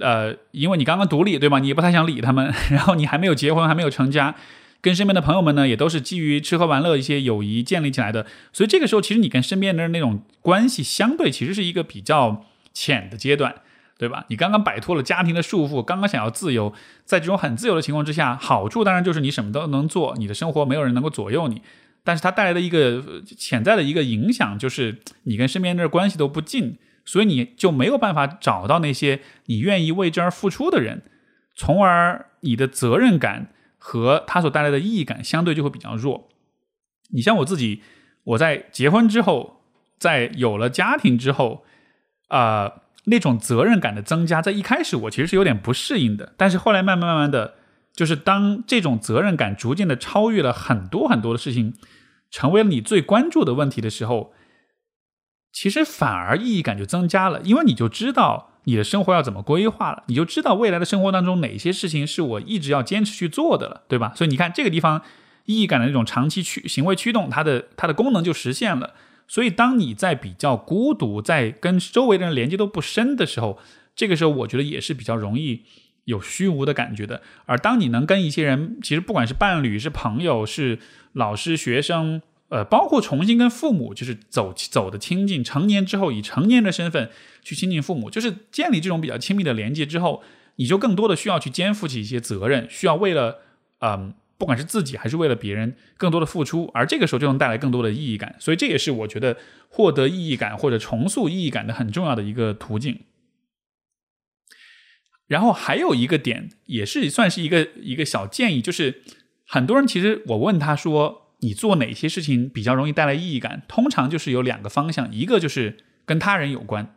[0.00, 1.58] 呃，因为你刚刚独立，对吧？
[1.58, 4.34] 你也不太想理他们， 然后你还没有结婚，还没有成家，
[4.80, 8.26] 跟身边的朋友们呢，也都是基于吃喝玩乐一些友谊建立起来的。
[8.52, 13.54] 所以这个时候，其实你跟身边的人那种关系，相对其实是一个比较浅的阶段。
[13.96, 14.24] 对吧？
[14.28, 21.62] 你刚刚摆脱了家庭的束缚，刚刚想要自由，在这种很自由的情况之下，好处当然就是你什么都能做，你的生活没有人能够左右你。
[22.04, 23.02] 但是它带来的一个
[23.36, 31.02] 潜在的一个影响，就是你跟身边的关系都不近，所以你就没有办法找到那些你愿意为之而付出的人，
[31.56, 33.48] 从而你的责任感
[33.78, 36.28] 和他所带来的意义感相对就会比较弱。
[37.08, 37.82] 你像我自己，
[38.22, 39.62] 我在结婚之后，
[39.98, 41.64] 在有了家庭之后，
[42.28, 42.80] 啊。
[43.06, 47.56] 那种责任感的增加，在一开始我其实是有点不适应的，但是后来慢慢慢慢的，
[47.94, 51.74] 就是当这种责任感逐渐的超越了很多很多的事情，
[52.30, 54.32] 成为了你最关注的问题的时候，
[55.52, 64.12] 其实反而意义感就增加了，因为你就知道你的生活要怎么规划了，你就知道未来的生活当中哪些事情是我一直要坚持去做的了，对吧？
[64.16, 65.00] 所以你看这个地方
[65.44, 68.94] 意义感的那种长期驱行为驱动，它的它的功能就实现了。
[69.26, 73.58] 所以，当你在比较孤独，在跟周围的人连接都不深的时候，
[73.96, 75.62] 这个时候我觉得也是比较容易
[76.04, 77.22] 有虚无的感觉的。
[77.46, 80.78] 而当你能跟一些人，其实不管是伴侣、是朋友、是
[81.12, 87.10] 老师、学生，呃，包括重新跟父母，就是走走的亲近，成年之后以成年的身份
[87.42, 90.22] 去亲近父母，就是建立这种比较亲密的连接之后，
[90.56, 93.38] 你就更多的需要去肩负起一些责任，需要为了，
[93.80, 94.14] 嗯。
[94.36, 99.36] 不管是自己还是为了别人，更多的付出，而这个时候就能带来更多的意义感，所以这也是我觉得
[99.68, 102.98] 获得意义感或者重塑意义感的很重要的一个途径。
[105.26, 109.02] 然后还有一个点，也是算是一个一个小建议，就是
[109.46, 113.62] 很多人其实我问他说，你做哪些事情比较容易带来意义感？
[113.66, 116.94] 通常就是有两个方向，一个就是跟他人有关，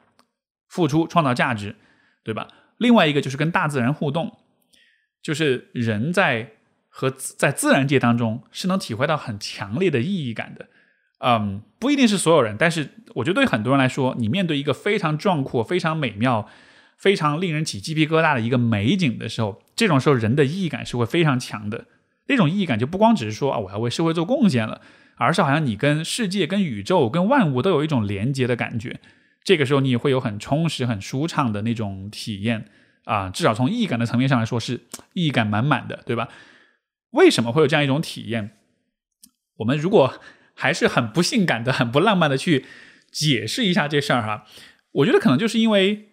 [0.68, 1.76] 付出创造价值，
[2.24, 2.48] 对吧？
[2.78, 4.38] 另外一个就是跟大自然互动，
[5.22, 6.52] 就是人在
[6.90, 10.68] 和在自然界当中是能体会到很强烈的意义感的。
[11.20, 16.48] 嗯，不一定是所有人，但是我觉得对很多人来说，你面对一个非常壮阔、非常美妙、
[16.98, 21.86] 非常令人起鸡皮疙瘩的一个美景的时候，这种时候人的意义感是会非常强的。
[22.28, 24.82] 那种意义感就不光只是说啊，我要为社会做贡献了，
[25.16, 29.00] 而是好像你跟世界、跟宇宙、跟万物都有一种连接的感觉。
[29.44, 32.66] 这个时候你也会有很充实、很舒畅的那种体验
[33.06, 34.82] 啊，至少从意义感的层面上来说是
[35.14, 36.28] 意义感满满的，对吧？
[37.12, 38.52] 为什么会有这样一种体验？
[39.58, 40.20] 我们如果
[40.54, 42.66] 还是很不性感的、很不浪漫的去
[43.10, 44.46] 解释一下这事儿哈，
[44.92, 46.07] 我觉得可能就是因为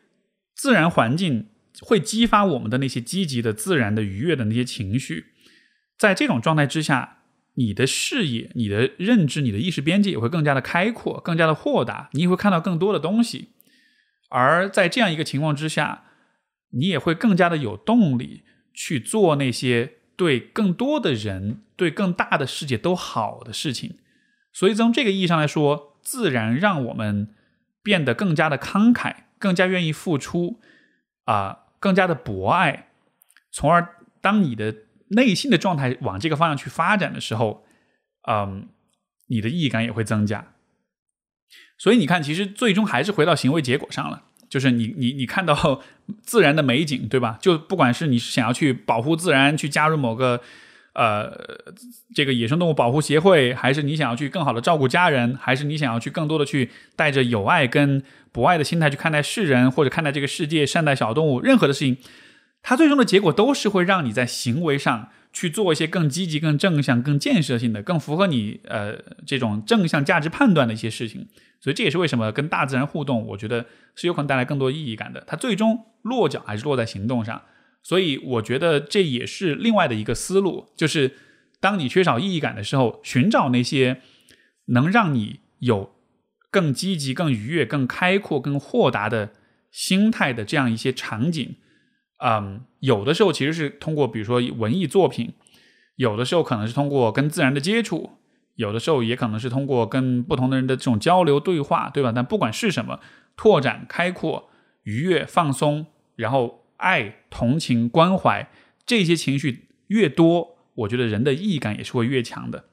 [0.55, 1.49] 自然环境
[1.81, 5.27] 会激发我们的那些积极的、自然的、愉悦的那些情绪，
[5.99, 7.19] 在这种状态之下，
[7.55, 13.51] 你的视野、你的认知、你的意识边界也会更加的开阔、更加的豁达，你也会看到更多的东西。
[14.31, 16.05] 而在这样一个情况之下，
[16.71, 18.43] 你也会更加的有动力
[18.73, 23.97] 去做那些对更多的人、对更大的世界都好的事情。
[24.53, 27.35] 所以从这个意义上来说，自然让我们
[27.83, 29.15] 变得更加的慷慨，
[29.45, 30.59] 更加愿意付出，
[31.25, 32.89] 啊，更加的博爱，
[33.53, 33.87] 从而
[34.23, 34.75] 当你的
[35.09, 37.67] 内心的状态往这个方向去发展的时候，
[38.27, 38.71] 嗯，
[39.27, 40.55] 你的意义感也会增加。
[41.77, 45.83] 所以你看，其实最终还是回到行为结果上了，就是你你你看到
[46.23, 47.37] 自然的美景，对吧？
[47.43, 50.41] 就不管是你想要去保护自然，去加入某个。
[50.95, 51.33] 呃，
[52.15, 61.97] 这个野生动物保护协会，还是你想要去更好的照顾家人，还是你想要去更多的去带着有爱跟博爱的心态去看待世人，或者看待这个世界，善待小动物，任何的事情，
[62.63, 71.27] 它最终的结果都是会让你在行为上去做一些更积极、更正向、更建设性的、更符合你呃这种正向价值判断的一些事情。
[71.61, 73.67] 所以这也是为什么跟大自然互动，我觉得
[73.97, 75.25] 是有可能带来更多意义感的。
[75.27, 77.43] 它最终落脚还是落在行动上。
[77.87, 81.13] 所以我觉得这也是另外的一个思路，就是
[81.61, 84.01] 当你缺少意义感的时候，寻找那些
[84.69, 85.95] 能让你有
[86.51, 89.33] 更积极、更愉悦、更开阔、更豁达的
[89.71, 91.57] 心态的这样一些场景。
[92.25, 95.33] 嗯，有的时候其实是通过，比如说文艺作品；
[95.97, 98.19] 有的时候可能是通过跟自然的接触；
[98.55, 102.11] 有的时候也可能是通过跟不同的人的这种交流对话，对吧？
[102.17, 103.01] 但不管是什么，
[103.37, 104.49] 拓展、开阔、
[104.85, 105.85] 愉悦、放松，
[106.17, 106.64] 然后。
[106.77, 108.51] 爱、同情、关怀
[108.85, 112.65] 这些情绪越多，我觉得人的意义感也是会越强的。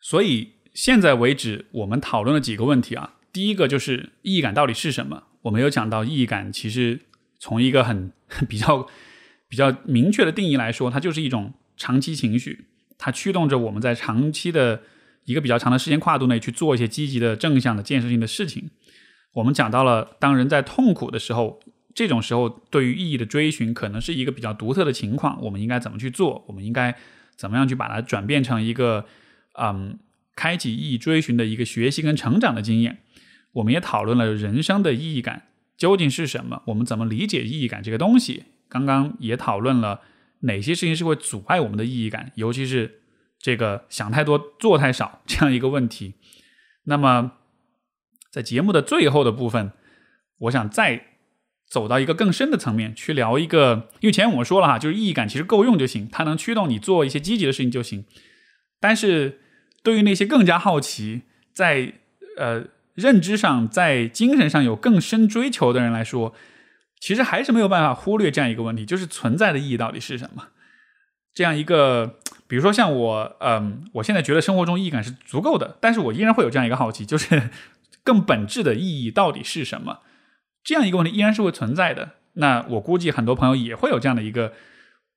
[0.00, 3.14] 所以现在为止，我们讨论了几个问题啊。
[3.32, 5.24] 第一个就是意义感到底是什么？
[5.42, 7.00] 我们有讲到，意义感其实
[7.38, 8.12] 从一个很
[8.48, 8.86] 比较
[9.48, 12.66] 比较明确的定义来说，它就是一种长期情绪，
[12.96, 14.82] 它驱动着我们在长期的
[15.24, 18.70] 一个比较长的时间跨度内去做一些积极的、正向的、建设性的事情。
[19.34, 21.60] 我们讲到了，当人在痛苦的时候，
[21.92, 25.42] 这种时候对于意义的追寻可能是一个比较独特的情况。
[25.42, 26.44] 我们应该怎么去做？
[26.46, 26.96] 我们应该
[27.36, 29.06] 怎么样去把它转变成一个，
[29.58, 29.98] 嗯，
[30.36, 33.00] 开启意义追寻的一个学习跟成长的经验？
[33.54, 36.62] 我们也讨论了人生的意义感究竟是什么？
[36.66, 38.44] 我们怎么理解意义感这个东西？
[38.68, 40.00] 刚刚也讨论了
[40.40, 43.00] 哪些事情是会阻碍我们的意义感，尤其是
[43.40, 46.14] 这个想太多做太少这样一个问题。
[46.84, 47.32] 那么。
[48.34, 49.70] 在节目的最后的部分，
[50.38, 51.04] 我想再
[51.68, 58.04] 走到一个更深的层面去聊一个，因为前面我们说了哈，就是意义感其实够用就行，它能驱动你做一些积极的事情就行。
[58.80, 59.38] 但是
[59.84, 61.22] 对于那些更加好奇，
[61.52, 61.92] 在
[62.36, 62.64] 呃
[62.94, 66.34] 认知上、在精神上有更深追求的人来说，
[66.98, 70.48] 其实还是没有办法忽略这样一个问题，就是存在的意义到底是什么？
[71.32, 72.18] 这样一个，
[72.48, 77.50] 比如说像我，嗯，我现在觉得生活中意义感是足够的，但是我依然会有这样一个好奇，就是。
[78.04, 80.00] 更本质的意义到底是什么？
[80.62, 82.12] 这样一个问题依然是会存在的。
[82.34, 84.52] 那我估计很多朋友也会有这样的一个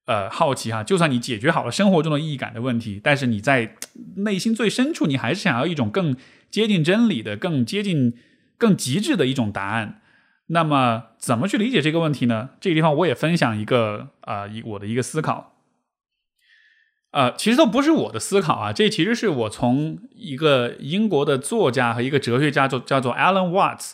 [0.06, 0.84] 呃好奇哈。
[0.84, 3.76] 就算你解决好了生活中的意义感的问题，但是你在
[4.18, 6.16] 内心最深处，你还是想要一种更
[6.50, 8.14] 接近真理的、更接近、
[8.58, 10.02] 更极致的一种答案。
[10.48, 12.52] 那么怎么去理解这个问题呢？
[12.62, 15.57] 这个地方我也分享一个啊，一我的一个思考。
[17.18, 23.94] 呃，其实都不是我的思考啊，这其实是我从一个英国的作家和一个哲学家，做叫做 Alan Watts，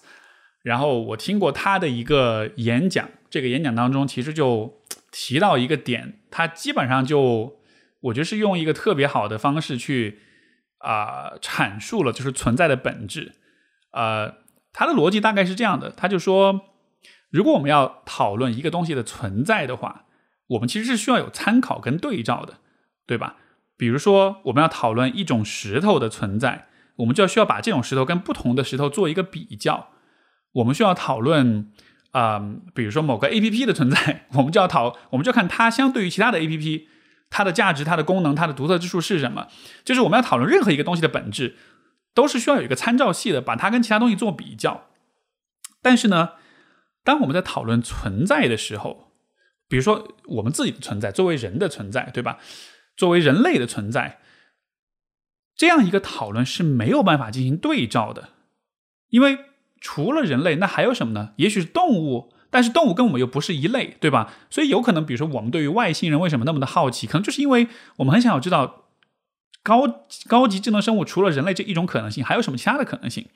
[0.61, 7.55] 然后我听过他的一个演讲，这个演讲当中其实就提到一个点，他基本上就
[8.01, 10.19] 我觉得是用一个特别好的方式去
[10.80, 13.36] 啊阐述了就是存在的本质，
[13.93, 14.34] 呃，
[14.74, 16.59] 他的逻辑大概是这样的，他就说，
[17.30, 20.07] 如果我们要讨论一个东西的存在的话，
[20.47, 22.55] 我们其实是需要有参考跟对照的，
[23.06, 23.38] 对吧？
[23.76, 29.89] 比如说，我们要讨论一种石头的存在，我们就要需要把这种石头跟不同的石头做一个比较。
[30.54, 31.72] 我们需要讨论，
[32.12, 32.39] 啊，
[32.74, 36.88] 比如说某个 A P P 的存在，我们就要讨，我们就看它相对于其他的 A P P，
[37.30, 39.47] 它的价值、它的功能、它的独特之处是什么。
[39.84, 41.58] 就是我们要讨论任何一个东西的本质，
[42.14, 44.89] 都是需要有一个参照系的，把它跟其他东西做比较。
[45.82, 46.34] 但是呢，
[47.04, 49.12] 当我们在讨论存在的时候，
[49.68, 52.38] 比如说我们自己的存在，作为人的存在，对吧？
[52.96, 54.20] 作为人类的存在，
[55.56, 58.30] 这样一个讨论是没有办法进行对照的，
[59.10, 59.39] 因为
[59.80, 61.34] 除了人类，那还有什么呢？
[61.38, 64.34] 也许是动物，但是动物跟我们又不是一类，对吧？
[64.50, 67.68] 所以有可能，比如说我们对于外星人为什么那么的好奇，可能就是因为
[67.98, 68.86] 我们很想要知道
[69.62, 73.28] 高高级智能生物除了人类这一种可能性，还有什么其他的可能性。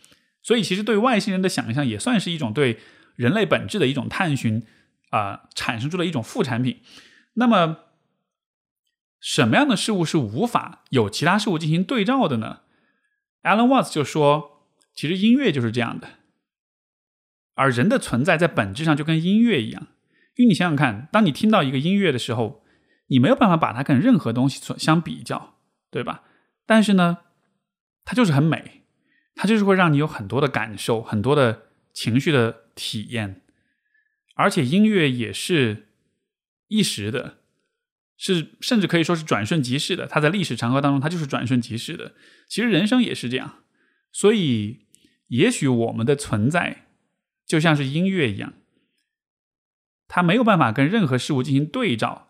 [0.42, 2.80] 所以，其实对外星人的想象也算是一种对
[3.16, 4.64] 人类本质的一种探寻。
[5.10, 6.82] 啊，产生出了一种副产品。
[7.36, 7.78] 那么，
[9.20, 12.62] 什么样的事物是无法有其他事物进行对照的呢
[13.44, 16.10] ？Alan Watts 就说，其实音乐就是这样的。
[17.56, 19.88] 而人的存在在本质上就跟音乐一样，
[20.36, 22.64] 因为你想想看，当你听到一个音乐的时候，
[23.08, 25.56] 你没有办法把它跟任何东西所相比较，
[25.90, 26.24] 对吧？
[26.68, 27.18] 但是呢，
[28.06, 28.84] 它就是很美，
[29.34, 31.64] 它就是会让你有很多的感受，很多的
[31.94, 33.42] 情绪的体验。
[34.36, 35.88] 而且音乐也是
[36.68, 37.38] 一时的，
[38.18, 40.06] 是甚至可以说是转瞬即逝的。
[40.08, 42.14] 它在历史长河当中，它就是转瞬即逝的。
[42.50, 43.64] 其实人生也是这样，
[44.12, 44.88] 所以
[45.28, 46.88] 也许我们的存在
[47.46, 48.54] 就像是音乐一样，
[50.08, 52.30] 它没有办法跟任何事物进行对照。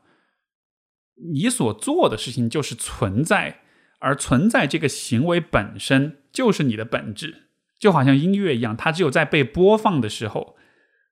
[1.33, 3.61] 你所做的事情就是存在，
[3.99, 10.55] 而存在这个行为本身就是你的本质，就好像音乐一样，它只有在被播放的时候。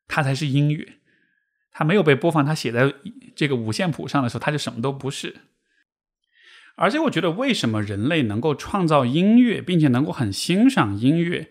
[0.08, 1.00] 它才是音乐，
[1.78, 2.94] 它没有被播放，它写在
[3.36, 5.36] 这个五线谱上的时候，它就什么都不是。
[6.78, 11.50] 而且，我觉得为什么人类能够创造音乐，并且能够很欣赏音乐，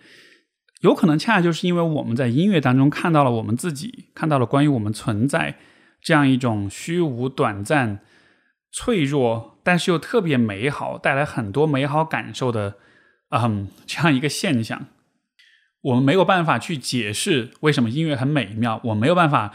[0.81, 5.59] 有可能恰恰就是因为我们在音乐当中看到了我们自己，看到了关于我们存在
[6.01, 8.01] 这样一种虚无、短暂、
[8.73, 12.77] 脆弱，但是又特别美好，带来很多美好感受的，
[13.29, 14.87] 嗯，这样一个现象。
[15.83, 19.53] 我们没有办法去解释为什么音乐很美妙，我没有办法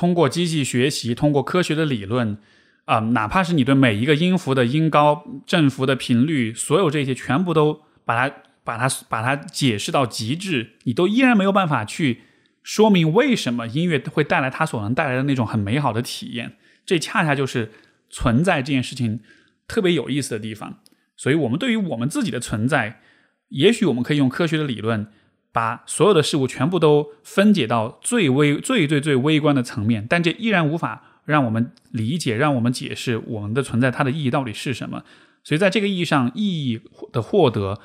[0.00, 2.38] 通过机器学习，通过科学的理论，
[2.86, 8.34] 啊，哪怕是你对每一个音符的音高、振幅的频率，所有这些全部都把它、
[8.64, 12.22] 把它、把它解释到极致，你都依然没有办法去
[12.62, 16.56] 说明为什么音乐会带来它所能带来的那种很美好的体验。
[16.86, 17.70] 这恰恰就是
[18.08, 19.20] 存在这件事情
[19.68, 20.78] 特别有意思的地方。
[21.14, 23.02] 所以，我们对于我们自己的存在，
[23.50, 25.08] 也许我们可以用科学的理论。
[25.52, 35.04] 把所有的事物全部都分解到最微、最最最微观的层面，但这依然无法让我们理解、让我们解释我们的存在它的意义到底是什么。
[35.42, 36.80] 所以，在这个意义上，意义
[37.12, 37.80] 的获得，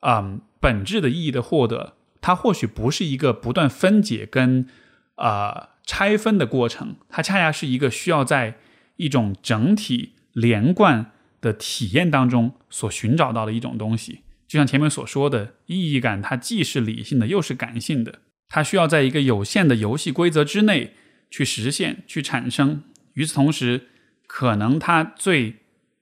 [0.00, 4.66] 啊，本质的意义的获得，它或许不是一个不断分解跟
[5.14, 8.58] 啊拆分的过程，它恰恰是一个需要在
[8.96, 14.22] 一种整体连贯的体验当中所寻找到的一种东西。
[14.46, 18.20] 就像前面所说的，意义感它既是理性的，又是感性的。
[18.48, 20.94] 它需要在一个有限的游戏规则之内
[21.30, 22.84] 去实现、去产生。
[23.14, 23.88] 与此同时，
[24.26, 25.56] 可能它最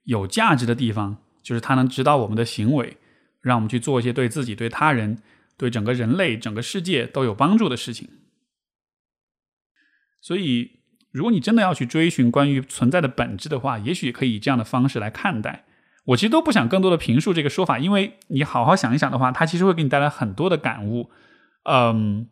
[0.05, 2.99] 有价值的地方，就是它能指导我们的行为，
[3.41, 5.19] 让我们去做一些对自己、对他人、
[5.57, 8.09] 对整个人类、整个世界都有帮助的事情。
[10.21, 10.81] 所以，
[11.11, 15.65] 如果你真的要去追寻关于存在的本质的话，也许可以以这样的方式来看待。
[16.05, 21.11] 我其实都不想更多的评述这个说法，因为你好好想一想的话，它其实会给你带来很多的感悟。
[21.63, 22.29] 嗯，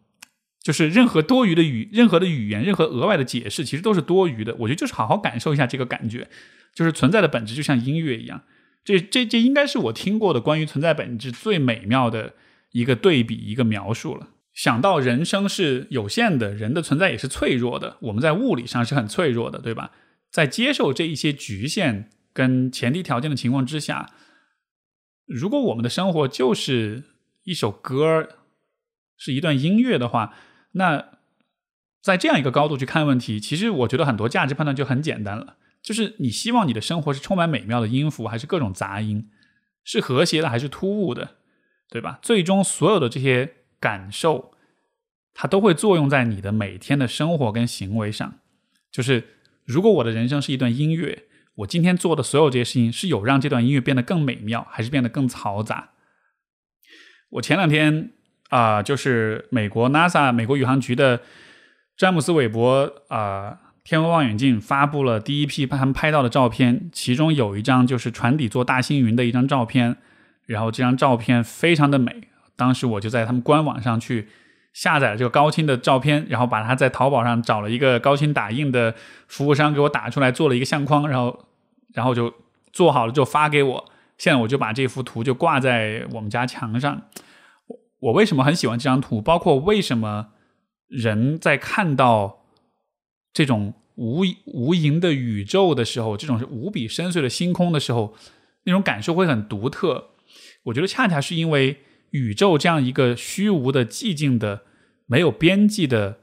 [0.62, 4.54] 就是任何多余的语、任何的语言、任何额外的解释，其实都是多余的。
[4.58, 6.28] 我觉得就是好好感受一下这个感觉，
[6.74, 8.42] 就是存在的本质就像音乐一样。
[8.84, 12.34] 这、这、这应该是我听过的关于存在本质最美妙的
[12.72, 14.28] 一个对比、一个描述了。
[14.52, 19.92] 想到人生是有限的，人的存在也是脆弱的，我们在物理上是很脆弱的，对吧？
[20.30, 22.10] 在接受这一些局限。
[22.32, 24.10] 跟前提条件的情况之下，
[25.26, 27.04] 如果我们的生活就是
[27.44, 28.28] 一首歌，
[29.16, 30.34] 是一段音乐的话，
[30.72, 31.18] 那
[32.00, 35.56] 在这样一个高度去看问题，其实我觉得很多价值判断就很简单了。
[35.82, 39.28] 就是你希望你的生活是充满美妙的音符，还是各种杂音？
[39.84, 41.36] 是和谐的，还是突兀的？
[41.88, 42.18] 对吧？
[42.22, 44.54] 最终所有的这些感受，
[45.34, 48.38] 它都会作用在你的每天的生活跟行为上。
[48.90, 49.24] 就是
[49.64, 51.26] 如果我的人生是一段音乐。
[51.56, 55.90] 我今天做的所有这些事情，是有让这段音乐变得更美妙，还是变得更嘈杂？
[57.30, 58.10] 我前两天
[58.48, 61.20] 啊，就是美国 NASA 美国宇航局的
[61.96, 69.96] 詹姆斯韦伯啊，天文望远镜发布了第一批他们拍到的照片，其中有一张就是船底座大星云的一张照片，
[70.46, 72.28] 然后这张照片非常的美。
[72.56, 74.28] 当时我就在他们官网上去
[74.72, 78.94] 下载了这个高清的照片，然后把它在淘宝上找了一个高清打印的
[79.28, 81.46] 服务商给我打出来，做了一个相框，然后
[81.92, 82.32] 然后就
[82.72, 83.90] 做好了就发给我。
[84.18, 87.02] 现在我就把这幅图就挂在我们家墙上。
[87.66, 89.20] 我我为什么很喜欢这张图？
[89.20, 90.28] 包括为什么
[90.88, 92.44] 人在看到
[93.32, 98.14] 这种无无垠的宇宙的时候，这种是无比深邃的星空的时候，
[98.64, 100.10] 那种感受会很独特。
[100.64, 101.82] 我觉得恰恰是因为
[102.12, 104.62] 宇宙这样一个虚无的、寂静的、
[105.06, 106.18] 没有边际的，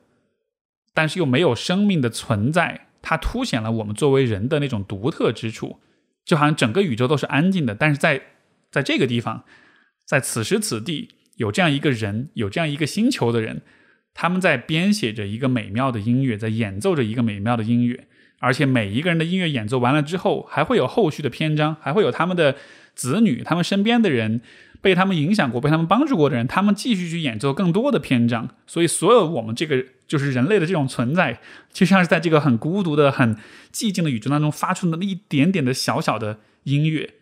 [0.94, 5.80] 但是又没有生命的存在，它凸显了我们作为人的那种独特之处。
[6.26, 8.22] 就好像整个宇宙都是安静的，但是在
[8.72, 9.46] 在这个地方，
[10.06, 13.64] 在此时此地，有这样一个人，有这样一个星球的人，
[14.14, 18.08] 他们在编写着一个美妙的音乐，在演奏着一个美妙的音乐，
[18.38, 22.56] 而且每一个人的音乐演奏完了之后，还会有后续的篇章，还会有他们的
[22.94, 24.42] 子女，他们身边的人。
[24.82, 28.50] 被他们影响过、被他们帮助过的人，他们继续去演奏更多的篇章。
[28.66, 31.40] 所以，所有我们这个就是人类的这种存在，
[31.72, 33.36] 就像是在这个很孤独的、很
[33.72, 37.16] 寂静的宇宙当中发出的那一点点的小小的音乐。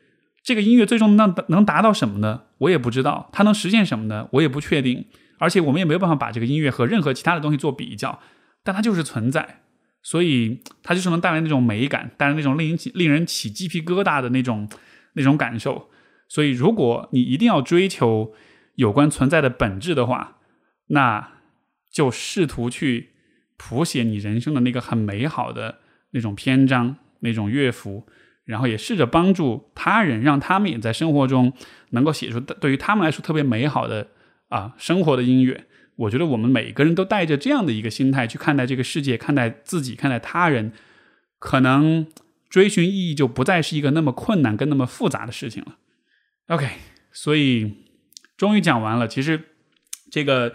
[0.44, 2.44] 这个音乐最终能能达到什么呢？
[2.60, 3.30] 我也不知道。
[3.34, 4.28] 它能实现什么呢？
[4.32, 5.06] 我也不确定。
[5.40, 8.20] 而且，我们也没有办法把这个音乐和任何其他的东西做比较。
[8.64, 9.62] 但它就是存在，
[10.02, 14.70] 所以它就是能带来那种美感，带来那种令人起令人起鸡皮疙瘩的那种
[15.14, 15.90] 那种感受。
[16.28, 18.34] 所以，如果你一定要追求
[18.76, 20.38] 有关存在的本质的话，
[20.88, 21.32] 那
[21.92, 23.12] 就试图去
[23.58, 25.80] 谱写你人生的那个很美好的
[26.12, 28.06] 那种篇章、那种乐符，
[28.46, 31.54] 然后也试着帮助他人，让他们也在生活中
[31.92, 34.10] 能够写出对于他们来说特别美好的
[34.50, 35.66] 啊生活的音乐。
[35.96, 40.72] 我觉得我们每个人都带着这样的一个心态去看待这个世界、看待自己、看待他人，
[41.40, 42.06] 可能
[42.48, 45.78] 追寻意义就不再是一个那么困难跟那么复杂的事情了。
[46.48, 46.68] OK，
[47.12, 47.86] 所以
[48.38, 49.08] 终于讲完了。
[49.08, 49.42] 其实
[50.10, 50.54] 这个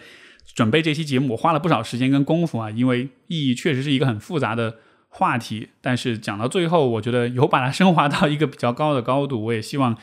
[0.55, 4.79] 准备这期节目，我花了不少时间跟功夫啊，因为意义确实是一个很复杂的
[5.09, 5.69] 话题。
[5.81, 9.45] 但是讲到最后，我觉得有把它升华到一个比较高的高度。
[9.45, 9.97] 我也希望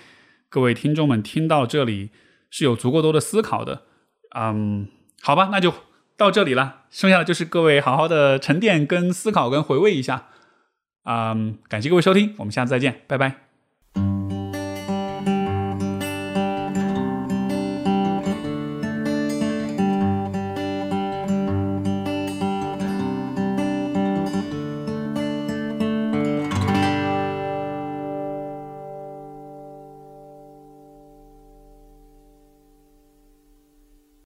[0.48, 2.12] 各位听众们听到这里
[2.52, 3.84] 是有足够多的思考的。
[4.36, 4.88] 嗯，
[5.22, 5.74] 好吧，那就
[6.16, 6.84] 到这里了。
[6.92, 10.28] 剩下的就是各位好好的沉淀、跟思考、跟回味一下。
[11.06, 13.49] 嗯，感谢各位收听，我们下次再见，拜拜。